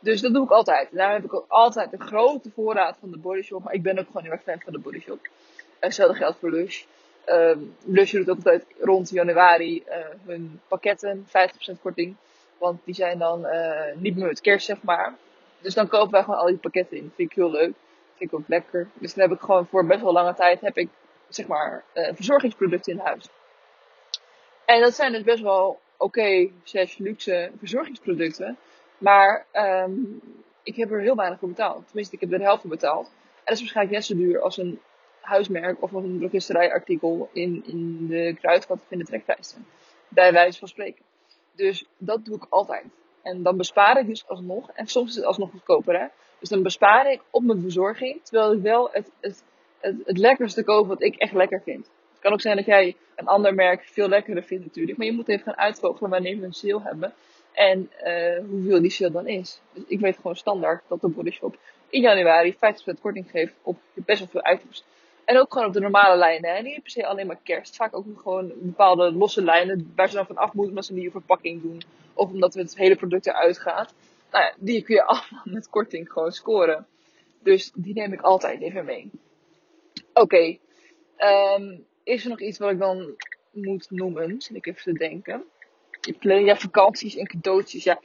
Dus 0.00 0.20
dat 0.20 0.32
doe 0.32 0.44
ik 0.44 0.50
altijd. 0.50 0.90
En 0.90 0.96
daar 0.96 1.12
heb 1.12 1.24
ik 1.24 1.34
ook 1.34 1.46
altijd 1.48 1.92
een 1.92 2.00
grote 2.00 2.50
voorraad 2.54 2.96
van 3.00 3.10
de 3.10 3.18
Body 3.18 3.42
Shop. 3.42 3.64
Maar 3.64 3.74
ik 3.74 3.82
ben 3.82 3.98
ook 3.98 4.06
gewoon 4.06 4.22
heel 4.22 4.32
erg 4.32 4.42
fan 4.42 4.60
van 4.60 4.72
de 4.72 4.78
Body 4.78 5.00
Shop. 5.00 5.28
Hetzelfde 5.78 6.16
geldt 6.16 6.38
voor 6.38 6.50
Lush. 6.50 6.84
Um, 7.26 7.74
Lush 7.84 8.12
doet 8.12 8.28
altijd 8.28 8.64
rond 8.80 9.10
januari 9.10 9.82
uh, 9.88 9.94
hun 10.26 10.60
pakketten, 10.68 11.26
50% 11.26 11.30
korting. 11.82 12.16
Want 12.64 12.80
die 12.84 12.94
zijn 12.94 13.18
dan 13.18 13.46
uh, 13.46 13.94
niet 13.94 14.16
meer 14.16 14.26
met 14.26 14.40
kerst, 14.40 14.66
zeg 14.66 14.82
maar. 14.82 15.14
Dus 15.60 15.74
dan 15.74 15.88
kopen 15.88 16.10
wij 16.10 16.22
gewoon 16.22 16.38
al 16.38 16.46
die 16.46 16.56
pakketten 16.56 16.96
in. 16.96 17.12
Vind 17.14 17.30
ik 17.30 17.36
heel 17.36 17.50
leuk. 17.50 17.72
Vind 18.16 18.32
ik 18.32 18.38
ook 18.38 18.48
lekker. 18.48 18.88
Dus 18.94 19.14
dan 19.14 19.28
heb 19.28 19.38
ik 19.38 19.44
gewoon 19.44 19.66
voor 19.66 19.86
best 19.86 20.00
wel 20.00 20.12
lange 20.12 20.34
tijd 20.34 20.60
heb 20.60 20.76
ik, 20.76 20.88
zeg 21.28 21.46
maar, 21.46 21.84
uh, 21.94 22.08
verzorgingsproducten 22.14 22.92
in 22.92 22.98
huis. 22.98 23.28
En 24.64 24.80
dat 24.80 24.94
zijn 24.94 25.12
dus 25.12 25.22
best 25.22 25.42
wel 25.42 25.80
oké, 25.96 26.04
okay, 26.04 26.52
zes 26.62 26.98
luxe 26.98 27.50
verzorgingsproducten. 27.58 28.56
Maar 28.98 29.46
um, 29.52 30.20
ik 30.62 30.76
heb 30.76 30.90
er 30.90 31.00
heel 31.00 31.16
weinig 31.16 31.38
voor 31.38 31.48
betaald. 31.48 31.86
Tenminste, 31.86 32.14
ik 32.14 32.20
heb 32.20 32.32
er 32.32 32.38
de 32.38 32.44
helft 32.44 32.60
voor 32.60 32.70
betaald. 32.70 33.06
En 33.06 33.12
dat 33.44 33.54
is 33.54 33.60
waarschijnlijk 33.60 33.96
net 33.96 34.04
zo 34.04 34.14
duur 34.14 34.40
als 34.40 34.56
een 34.56 34.80
huismerk 35.20 35.82
of 35.82 35.92
een 35.92 36.18
drogisterijartikel 36.18 37.28
in, 37.32 37.62
in 37.66 38.06
de 38.06 38.36
kruidvat 38.40 38.80
of 38.80 38.90
in 38.90 38.98
de 38.98 39.04
trekprijzen. 39.04 39.66
Bij 40.08 40.32
wijze 40.32 40.58
van 40.58 40.68
spreken. 40.68 41.04
Dus 41.56 41.84
dat 41.98 42.24
doe 42.24 42.36
ik 42.36 42.46
altijd. 42.48 42.84
En 43.22 43.42
dan 43.42 43.56
bespaar 43.56 44.00
ik 44.00 44.06
dus 44.06 44.28
alsnog. 44.28 44.70
En 44.70 44.86
soms 44.86 45.10
is 45.10 45.16
het 45.16 45.24
alsnog 45.24 45.50
goedkoper, 45.50 46.00
hè. 46.00 46.06
Dus 46.38 46.48
dan 46.48 46.62
bespaar 46.62 47.12
ik 47.12 47.20
op 47.30 47.42
mijn 47.42 47.60
verzorging. 47.60 48.22
Terwijl 48.22 48.52
ik 48.52 48.62
wel 48.62 48.88
het, 48.92 49.10
het, 49.20 49.44
het, 49.80 50.18
lekkerste 50.18 50.64
koop 50.64 50.86
wat 50.86 51.02
ik 51.02 51.16
echt 51.16 51.32
lekker 51.32 51.60
vind. 51.64 51.90
Het 52.12 52.20
kan 52.20 52.32
ook 52.32 52.40
zijn 52.40 52.56
dat 52.56 52.66
jij 52.66 52.96
een 53.16 53.26
ander 53.26 53.54
merk 53.54 53.84
veel 53.84 54.08
lekkerder 54.08 54.42
vindt 54.42 54.64
natuurlijk. 54.64 54.98
Maar 54.98 55.06
je 55.06 55.12
moet 55.12 55.28
even 55.28 55.44
gaan 55.44 55.56
uitvogelen 55.56 56.10
wanneer 56.10 56.38
we 56.38 56.46
een 56.46 56.52
sale 56.52 56.82
hebben. 56.82 57.12
En 57.52 57.90
uh, 58.04 58.38
hoeveel 58.48 58.80
die 58.80 58.90
sale 58.90 59.10
dan 59.10 59.26
is. 59.26 59.60
Dus 59.72 59.82
ik 59.86 60.00
weet 60.00 60.16
gewoon 60.16 60.36
standaard 60.36 60.82
dat 60.88 61.00
de 61.00 61.08
Body 61.08 61.30
Shop 61.30 61.56
in 61.88 62.00
januari 62.00 62.54
50% 62.54 62.56
korting 63.00 63.30
geeft 63.30 63.54
op 63.62 63.76
best 63.94 64.18
wel 64.18 64.28
veel 64.28 64.52
items. 64.54 64.84
En 65.24 65.38
ook 65.38 65.52
gewoon 65.52 65.66
op 65.66 65.72
de 65.72 65.80
normale 65.80 66.16
lijnen. 66.16 66.54
Hè? 66.54 66.62
Niet 66.62 66.82
per 66.82 66.90
se 66.90 67.06
alleen 67.06 67.26
maar 67.26 67.40
kerst. 67.42 67.76
Vaak 67.76 67.96
ook 67.96 68.06
gewoon 68.22 68.52
bepaalde 68.56 69.12
losse 69.12 69.42
lijnen 69.42 69.92
waar 69.96 70.08
ze 70.08 70.14
dan 70.14 70.26
van 70.26 70.36
af 70.36 70.52
moeten 70.52 70.68
omdat 70.68 70.84
ze 70.84 70.90
een 70.90 70.96
nieuwe 70.96 71.12
verpakking 71.12 71.62
doen. 71.62 71.82
Of 72.14 72.30
omdat 72.30 72.54
het 72.54 72.76
hele 72.76 72.96
product 72.96 73.26
eruit 73.26 73.58
gaat. 73.58 73.94
Nou 74.30 74.44
ja, 74.44 74.54
die 74.58 74.82
kun 74.82 74.94
je 74.94 75.04
allemaal 75.12 75.42
met 75.44 75.68
korting 75.68 76.12
gewoon 76.12 76.32
scoren. 76.32 76.86
Dus 77.42 77.72
die 77.74 77.94
neem 77.94 78.12
ik 78.12 78.20
altijd 78.20 78.60
even 78.60 78.84
mee. 78.84 79.10
Oké. 80.12 80.56
Um, 81.18 81.86
is 82.04 82.24
er 82.24 82.30
nog 82.30 82.40
iets 82.40 82.58
wat 82.58 82.70
ik 82.70 82.78
dan 82.78 83.14
moet 83.52 83.90
noemen? 83.90 84.40
Zit 84.40 84.56
ik 84.56 84.66
even 84.66 84.82
te 84.82 84.92
denken. 84.92 85.44
Ja, 86.20 86.56
vakanties 86.56 87.16
en 87.16 87.26
cadeautjes. 87.26 87.84
Ja. 87.84 88.00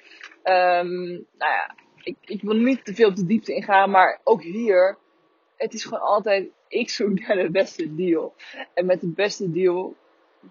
Um, 0.79 1.07
nou 1.37 1.51
ja, 1.51 1.75
ik, 2.03 2.15
ik 2.21 2.41
wil 2.41 2.55
niet 2.55 2.85
te 2.85 2.93
veel 2.93 3.09
op 3.09 3.15
de 3.15 3.25
diepte 3.25 3.53
ingaan. 3.53 3.89
Maar 3.89 4.19
ook 4.23 4.43
hier. 4.43 4.97
Het 5.55 5.73
is 5.73 5.83
gewoon 5.83 6.01
altijd 6.01 6.49
ik 6.81 6.89
zoek 6.89 7.27
naar 7.27 7.35
de 7.35 7.49
beste 7.51 7.95
deal. 7.95 8.33
En 8.73 8.85
met 8.85 9.01
de 9.01 9.07
beste 9.07 9.51
deal, 9.51 9.95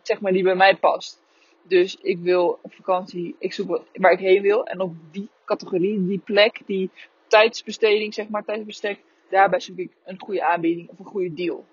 zeg 0.03 0.21
maar, 0.21 0.33
die 0.33 0.43
bij 0.43 0.55
mij 0.55 0.77
past. 0.77 1.23
Dus 1.63 1.97
ik 2.03 2.19
wil 2.19 2.59
op 2.63 2.73
vakantie, 2.75 3.37
ik 3.39 3.53
zoek 3.53 3.83
waar 3.93 4.13
ik 4.13 4.19
heen 4.19 4.43
wil. 4.43 4.65
En 4.65 4.81
op 4.81 4.95
die 5.11 5.29
categorie, 5.45 6.07
die 6.07 6.19
plek, 6.19 6.61
die 6.67 6.91
tijdsbesteding, 7.27 8.15
zeg 8.15 8.29
maar, 8.29 8.45
tijdsbestek. 8.45 9.01
Daarbij 9.31 9.61
zoek 9.61 9.77
ik 9.77 9.93
een 10.05 10.21
goede 10.21 10.45
aanbieding 10.45 10.89
of 10.89 10.99
een 10.99 11.05
goede 11.05 11.35
deal. 11.35 11.65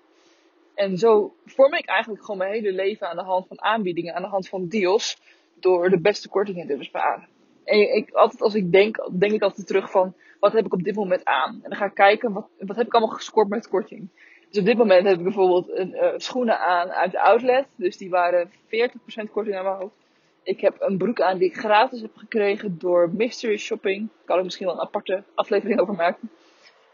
En 0.74 0.98
zo 0.98 1.34
vorm 1.44 1.74
ik 1.74 1.86
eigenlijk 1.86 2.24
gewoon 2.24 2.38
mijn 2.38 2.52
hele 2.52 2.72
leven 2.72 3.08
aan 3.08 3.16
de 3.16 3.22
hand 3.22 3.46
van 3.46 3.62
aanbiedingen, 3.62 4.14
aan 4.14 4.22
de 4.22 4.28
hand 4.28 4.48
van 4.48 4.68
deals. 4.68 5.18
Door 5.60 5.90
de 5.90 6.00
beste 6.00 6.28
kortingen 6.28 6.66
te 6.66 6.76
besparen. 6.76 7.28
En 7.64 7.94
ik, 7.94 8.10
altijd 8.10 8.42
als 8.42 8.54
ik 8.54 8.72
denk, 8.72 9.08
denk 9.18 9.32
ik 9.32 9.42
altijd 9.42 9.66
terug 9.66 9.90
van, 9.90 10.14
wat 10.40 10.52
heb 10.52 10.66
ik 10.66 10.72
op 10.72 10.82
dit 10.82 10.94
moment 10.94 11.24
aan? 11.24 11.54
En 11.62 11.70
dan 11.70 11.78
ga 11.78 11.84
ik 11.84 11.94
kijken, 11.94 12.32
wat, 12.32 12.48
wat 12.58 12.76
heb 12.76 12.86
ik 12.86 12.94
allemaal 12.94 13.14
gescoord 13.14 13.48
met 13.48 13.68
korting? 13.68 14.08
Dus 14.48 14.58
op 14.58 14.64
dit 14.64 14.76
moment 14.76 15.06
heb 15.06 15.16
ik 15.16 15.22
bijvoorbeeld 15.22 15.70
een, 15.70 15.94
uh, 15.94 16.08
schoenen 16.16 16.58
aan 16.58 16.90
uit 16.90 17.12
de 17.12 17.20
outlet. 17.20 17.66
Dus 17.76 17.96
die 17.96 18.10
waren 18.10 18.50
40% 18.66 19.30
korting 19.30 19.56
aan 19.56 19.64
mijn 19.64 19.76
hoofd. 19.76 19.94
Ik 20.42 20.60
heb 20.60 20.76
een 20.78 20.98
broek 20.98 21.20
aan 21.20 21.38
die 21.38 21.48
ik 21.48 21.56
gratis 21.56 22.00
heb 22.00 22.16
gekregen 22.16 22.78
door 22.78 23.10
Mystery 23.12 23.56
Shopping. 23.56 23.98
Daar 23.98 24.24
kan 24.24 24.38
ik 24.38 24.44
misschien 24.44 24.66
wel 24.66 24.74
een 24.74 24.80
aparte 24.80 25.22
aflevering 25.34 25.80
over 25.80 25.94
maken. 25.94 26.30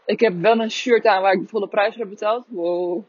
Ik 0.05 0.19
heb 0.19 0.41
wel 0.41 0.59
een 0.59 0.71
shirt 0.71 1.05
aan 1.05 1.21
waar 1.21 1.33
ik 1.33 1.41
de 1.41 1.47
volle 1.47 1.67
prijs 1.67 1.93
voor 1.93 2.01
heb 2.01 2.09
betaald. 2.09 2.45
Wow. 2.47 3.03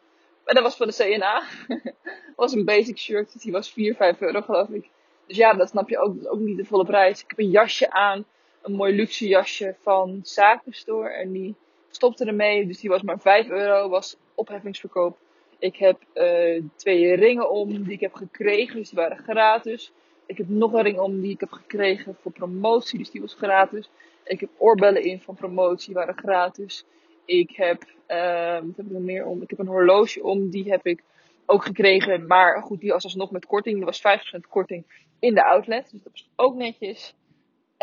Maar 0.45 0.55
dat 0.55 0.63
was 0.63 0.77
van 0.77 0.87
de 0.87 0.95
CNA. 0.95 1.43
was 2.37 2.53
een 2.53 2.65
basic 2.65 2.99
shirt. 2.99 3.33
Dus 3.33 3.43
die 3.43 3.53
was 3.53 3.73
4, 3.73 3.95
5 3.95 4.21
euro 4.21 4.41
geloof 4.41 4.69
ik. 4.69 4.89
Dus 5.27 5.37
ja, 5.37 5.55
dat 5.55 5.69
snap 5.69 5.89
je 5.89 5.99
ook. 5.99 6.15
Dat 6.15 6.25
is 6.25 6.31
ook 6.31 6.39
niet 6.39 6.57
de 6.57 6.65
volle 6.65 6.85
prijs. 6.85 7.23
Ik 7.23 7.29
heb 7.29 7.39
een 7.39 7.51
jasje 7.51 7.91
aan. 7.91 8.25
Een 8.63 8.73
mooi 8.73 8.95
luxe 8.95 9.29
jasje 9.29 9.77
van 9.83 10.21
Zakenstore. 10.23 11.09
En 11.09 11.33
die 11.33 11.55
stopte 11.95 12.25
ermee. 12.25 12.67
Dus 12.67 12.81
die 12.81 12.91
was 12.91 13.03
maar 13.03 13.21
5 13.21 13.49
euro. 13.49 13.89
Was 13.89 14.17
opheffingsverkoop. 14.35 15.17
Ik 15.59 15.77
heb 15.77 16.01
uh, 16.15 16.63
twee 16.77 17.15
ringen 17.15 17.51
om 17.51 17.83
die 17.83 17.93
ik 17.93 18.01
heb 18.01 18.15
gekregen, 18.15 18.77
dus 18.77 18.91
die 18.91 18.99
waren 18.99 19.17
gratis. 19.17 19.93
Ik 20.27 20.37
heb 20.37 20.49
nog 20.49 20.73
een 20.73 20.83
ring 20.83 20.99
om 20.99 21.21
die 21.21 21.31
ik 21.31 21.41
heb 21.41 21.53
gekregen 21.53 22.17
voor 22.21 22.33
promotie, 22.33 22.99
dus 22.99 23.11
die 23.11 23.21
was 23.21 23.35
gratis. 23.35 23.91
Ik 24.25 24.41
heb 24.41 24.51
oorbellen 24.57 25.03
in 25.03 25.21
van 25.21 25.35
promotie, 25.35 25.95
waren 25.95 26.17
gratis. 26.17 26.85
Ik 27.25 27.51
heb, 27.51 27.83
uh, 28.09 28.55
wat 28.55 28.77
heb 28.77 28.87
ik 28.87 28.93
nog 28.93 29.03
meer 29.03 29.27
om? 29.27 29.43
Ik 29.43 29.51
heb 29.51 29.59
een 29.59 29.67
horloge 29.67 30.23
om, 30.23 30.51
die 30.51 30.71
heb 30.71 30.87
ik 30.87 31.03
ook 31.47 31.65
gekregen. 31.65 32.27
Maar 32.27 32.63
goed, 32.63 32.81
die 32.81 32.93
was 32.93 33.05
alsnog 33.05 33.31
met 33.31 33.47
korting. 33.47 33.77
Die 33.77 33.85
was 33.85 34.03
5% 34.37 34.41
korting 34.49 34.85
in 35.19 35.35
de 35.35 35.45
outlet. 35.45 35.91
Dus 35.91 36.03
dat 36.03 36.13
was 36.13 36.29
ook 36.37 36.55
netjes. 36.55 37.15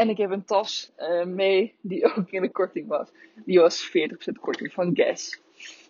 En 0.01 0.09
ik 0.09 0.17
heb 0.17 0.31
een 0.31 0.45
tas 0.45 0.91
uh, 0.97 1.23
mee 1.23 1.75
die 1.81 2.05
ook 2.15 2.29
in 2.29 2.41
de 2.41 2.51
korting 2.51 2.87
was. 2.87 3.07
Die 3.35 3.59
was 3.59 3.89
40% 3.89 3.91
korting 4.39 4.73
van 4.73 4.95
Guess. 4.95 5.41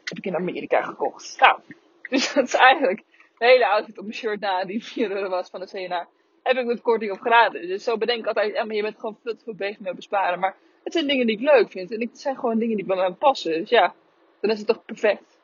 Heb 0.04 0.18
ik 0.18 0.26
in 0.26 0.36
Amerika 0.36 0.82
gekocht. 0.82 1.40
Nou, 1.40 1.60
dus 2.10 2.34
dat 2.34 2.44
is 2.44 2.54
eigenlijk 2.54 3.04
de 3.38 3.46
hele 3.46 3.68
outfit 3.68 3.98
op 3.98 4.04
mijn 4.04 4.16
shirt 4.16 4.40
na 4.40 4.66
die 4.66 4.84
4 4.84 5.12
euro 5.12 5.30
was 5.30 5.50
van 5.50 5.60
de 5.60 5.68
CNA. 5.68 6.08
Heb 6.44 6.58
ik 6.58 6.66
met 6.66 6.82
korting 6.82 7.12
of 7.12 7.20
gratis. 7.20 7.68
Dus 7.68 7.84
zo 7.84 7.98
bedenk 7.98 8.20
ik 8.20 8.28
altijd, 8.28 8.54
maar 8.54 8.76
je 8.76 8.82
bent 8.82 9.00
gewoon 9.00 9.18
veel 9.24 9.36
te 9.36 9.44
veel 9.44 9.56
bezig 9.56 9.80
met 9.80 9.96
besparen. 9.96 10.40
Maar 10.40 10.56
het 10.84 10.94
zijn 10.94 11.08
dingen 11.08 11.28
die 11.28 11.36
ik 11.36 11.44
leuk 11.44 11.72
vind. 11.72 11.92
En 11.92 12.02
het 12.02 12.20
zijn 12.20 12.36
gewoon 12.36 12.60
dingen 12.60 12.76
die 12.76 12.86
bij 12.86 12.96
mij 12.96 13.12
passen. 13.12 13.52
Dus 13.52 13.70
ja, 13.70 13.94
dan 14.40 14.52
is 14.52 14.58
het 14.58 14.68
toch 14.68 14.86
perfect. 14.86 15.40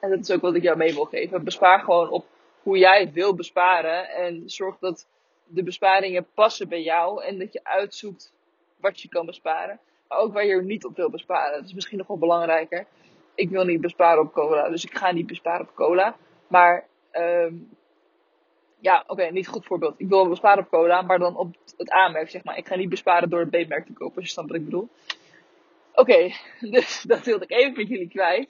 En 0.00 0.10
dat 0.10 0.18
is 0.18 0.30
ook 0.30 0.40
wat 0.40 0.54
ik 0.54 0.62
jou 0.62 0.76
mee 0.76 0.94
wil 0.94 1.04
geven. 1.04 1.44
Bespaar 1.44 1.80
gewoon 1.80 2.08
op 2.10 2.26
hoe 2.62 2.78
jij 2.78 3.10
wil 3.12 3.34
besparen. 3.34 4.08
En 4.08 4.42
zorg 4.46 4.78
dat 4.78 5.06
de 5.46 5.62
besparingen 5.62 6.26
passen 6.34 6.68
bij 6.68 6.82
jou. 6.82 7.24
En 7.24 7.38
dat 7.38 7.52
je 7.52 7.64
uitzoekt 7.64 8.32
wat 8.80 9.00
je 9.00 9.08
kan 9.08 9.26
besparen. 9.26 9.80
Maar 10.08 10.18
ook 10.18 10.32
waar 10.32 10.46
je 10.46 10.62
niet 10.62 10.84
op 10.84 10.96
wil 10.96 11.10
besparen. 11.10 11.58
Dat 11.58 11.68
is 11.68 11.74
misschien 11.74 11.98
nog 11.98 12.06
wel 12.06 12.18
belangrijker. 12.18 12.86
Ik 13.34 13.50
wil 13.50 13.64
niet 13.64 13.80
besparen 13.80 14.22
op 14.22 14.32
cola. 14.32 14.68
Dus 14.68 14.84
ik 14.84 14.96
ga 14.96 15.12
niet 15.12 15.26
besparen 15.26 15.68
op 15.68 15.74
cola. 15.74 16.16
Maar 16.46 16.86
um, 17.12 17.70
ja, 18.82 19.04
oké, 19.06 19.30
niet 19.30 19.48
goed 19.48 19.66
voorbeeld. 19.66 19.94
Ik 19.96 20.08
wil 20.08 20.28
besparen 20.28 20.64
op 20.64 20.70
cola, 20.70 21.02
maar 21.02 21.18
dan 21.18 21.36
op 21.36 21.56
het 21.76 21.92
A-merk, 21.92 22.30
zeg 22.30 22.44
maar. 22.44 22.56
Ik 22.56 22.66
ga 22.66 22.76
niet 22.76 22.88
besparen 22.88 23.30
door 23.30 23.40
het 23.40 23.50
B-merk 23.50 23.86
te 23.86 23.92
kopen, 23.92 24.20
als 24.20 24.34
je 24.34 24.42
wat 24.42 24.54
ik 24.54 24.64
bedoel. 24.64 24.88
Oké, 25.94 26.30
dus 26.74 27.02
dat 27.02 27.24
wilde 27.24 27.44
ik 27.44 27.50
even 27.50 27.76
met 27.76 27.88
jullie 27.88 28.08
kwijt. 28.08 28.48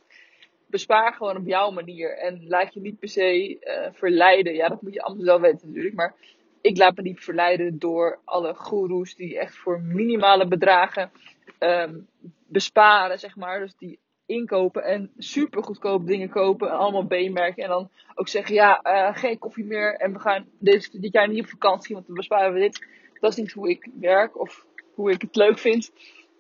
Bespaar 0.67 1.13
gewoon 1.13 1.37
op 1.37 1.47
jouw 1.47 1.71
manier. 1.71 2.19
En 2.19 2.47
laat 2.49 2.75
je 2.75 2.81
niet 2.81 2.99
per 2.99 3.09
se 3.09 3.59
uh, 3.61 3.89
verleiden. 3.93 4.55
Ja, 4.55 4.69
dat 4.69 4.83
moet 4.83 4.95
je 4.95 5.03
allemaal 5.03 5.25
zelf 5.25 5.41
weten 5.41 5.69
natuurlijk. 5.69 5.95
Maar 5.95 6.15
ik 6.63 6.79
laat 6.79 6.97
me 6.97 7.03
niet 7.03 7.25
verleiden 7.25 7.79
door 7.79 8.19
alle 8.25 8.55
goeroes 8.55 9.15
die 9.15 9.39
echt 9.39 9.57
voor 9.57 9.81
minimale 9.81 10.49
bedragen 10.49 11.11
um, 11.59 12.09
besparen, 12.47 13.19
zeg 13.19 13.37
maar. 13.37 13.59
Dus 13.59 13.77
die 13.77 13.99
inkopen 14.27 14.85
en 14.85 15.11
super 15.19 15.65
goedkoop 15.65 16.07
dingen 16.07 16.29
kopen. 16.29 16.69
En 16.69 16.77
allemaal 16.77 17.07
B-merken. 17.07 17.63
En 17.63 17.69
dan 17.69 17.91
ook 18.15 18.29
zeggen, 18.29 18.55
ja, 18.55 18.81
uh, 18.83 19.17
geen 19.17 19.39
koffie 19.39 19.65
meer. 19.65 19.95
En 19.95 20.13
we 20.13 20.19
gaan 20.19 20.47
dit, 20.59 21.03
dit 21.03 21.13
jaar 21.13 21.29
niet 21.29 21.43
op 21.43 21.49
vakantie, 21.49 21.95
want 21.95 22.07
dan 22.07 22.17
besparen 22.17 22.53
we 22.53 22.61
dit. 22.61 22.87
Dat 23.21 23.31
is 23.31 23.37
niet 23.37 23.53
hoe 23.53 23.71
ik 23.71 23.89
werk 24.01 24.41
of 24.41 24.67
hoe 24.95 25.11
ik 25.11 25.23
het 25.23 25.37
leuk 25.37 25.59
vind. 25.59 25.93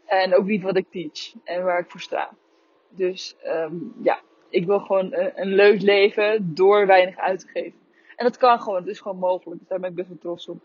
En 0.06 0.34
ook 0.34 0.46
niet 0.46 0.62
wat 0.62 0.76
ik 0.76 0.86
teach 0.90 1.34
en 1.44 1.64
waar 1.64 1.78
ik 1.78 1.90
voor 1.90 2.00
sta. 2.00 2.30
Dus 2.88 3.36
um, 3.46 3.94
ja, 4.02 4.20
ik 4.48 4.66
wil 4.66 4.80
gewoon 4.80 5.14
een, 5.14 5.32
een, 5.34 5.54
leuk 5.54 5.80
leven 5.80 6.54
door 6.54 6.86
weinig 6.86 7.16
uit 7.16 7.40
te 7.40 7.48
geven. 7.48 7.81
En 8.16 8.24
dat 8.24 8.36
kan 8.36 8.60
gewoon, 8.60 8.78
het 8.78 8.88
is 8.88 9.00
gewoon 9.00 9.18
mogelijk. 9.18 9.60
Dus 9.60 9.68
daar 9.68 9.80
ben 9.80 9.90
ik 9.90 9.96
best 9.96 10.08
wel 10.08 10.18
trots 10.18 10.48
op. 10.48 10.62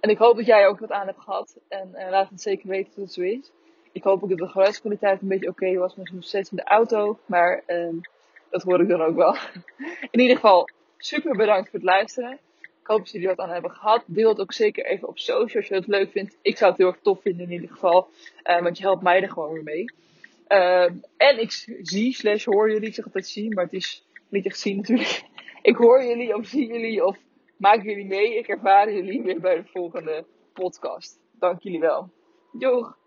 En 0.00 0.10
ik 0.10 0.18
hoop 0.18 0.36
dat 0.36 0.46
jij 0.46 0.66
ook 0.66 0.78
wat 0.78 0.90
aan 0.90 1.06
hebt 1.06 1.20
gehad. 1.20 1.58
En 1.68 1.90
uh, 1.94 2.10
laat 2.10 2.30
het 2.30 2.40
zeker 2.40 2.68
weten 2.68 2.92
dat 2.94 3.04
het 3.04 3.12
zo 3.12 3.20
is. 3.20 3.50
Ik 3.92 4.02
hoop 4.02 4.22
ook 4.22 4.28
dat 4.28 4.38
de 4.38 4.46
geluidskwaliteit 4.46 5.22
een 5.22 5.28
beetje 5.28 5.48
oké 5.48 5.74
was. 5.74 5.94
Misschien 5.96 6.18
nog 6.18 6.28
steeds 6.28 6.50
in 6.50 6.56
de 6.56 6.64
auto. 6.64 7.18
Maar 7.26 7.62
um, 7.66 8.00
dat 8.50 8.62
hoor 8.62 8.80
ik 8.80 8.88
dan 8.88 9.02
ook 9.02 9.16
wel. 9.16 9.36
In 10.10 10.20
ieder 10.20 10.36
geval, 10.36 10.68
super 10.98 11.36
bedankt 11.36 11.70
voor 11.70 11.78
het 11.78 11.88
luisteren. 11.88 12.38
Ik 12.60 12.86
hoop 12.86 12.98
dat 12.98 13.10
jullie 13.10 13.28
wat 13.28 13.38
aan 13.38 13.50
hebben 13.50 13.70
gehad. 13.70 14.02
Deel 14.06 14.28
het 14.28 14.40
ook 14.40 14.52
zeker 14.52 14.84
even 14.84 15.08
op 15.08 15.18
social 15.18 15.56
als 15.56 15.68
je 15.68 15.74
het 15.74 15.86
leuk 15.86 16.10
vindt. 16.10 16.36
Ik 16.42 16.56
zou 16.56 16.70
het 16.70 16.80
heel 16.80 16.88
erg 16.88 16.98
tof 17.02 17.20
vinden 17.22 17.46
in 17.46 17.52
ieder 17.52 17.68
geval. 17.70 18.08
Uh, 18.44 18.62
want 18.62 18.78
je 18.78 18.82
helpt 18.82 19.02
mij 19.02 19.22
er 19.22 19.30
gewoon 19.30 19.52
weer 19.52 19.62
mee. 19.62 19.84
Uh, 20.48 20.84
en 21.16 21.40
ik 21.40 21.50
zie 21.82 22.14
slash 22.14 22.44
hoor 22.44 22.70
jullie. 22.70 22.88
Ik 22.88 22.94
zeg 22.94 23.04
altijd 23.04 23.26
zie, 23.28 23.54
maar 23.54 23.64
het 23.64 23.72
is 23.72 24.06
niet 24.28 24.46
echt 24.46 24.58
zien 24.58 24.76
natuurlijk. 24.76 25.22
Ik 25.62 25.76
hoor 25.76 26.04
jullie 26.04 26.34
of 26.34 26.46
zie 26.46 26.66
jullie 26.66 27.04
of 27.04 27.18
maak 27.56 27.82
jullie 27.82 28.06
mee. 28.06 28.38
Ik 28.38 28.48
ervaar 28.48 28.92
jullie 28.92 29.22
weer 29.22 29.40
bij 29.40 29.54
de 29.54 29.64
volgende 29.64 30.24
podcast. 30.52 31.20
Dank 31.32 31.62
jullie 31.62 31.80
wel. 31.80 32.10
Doeg! 32.52 32.99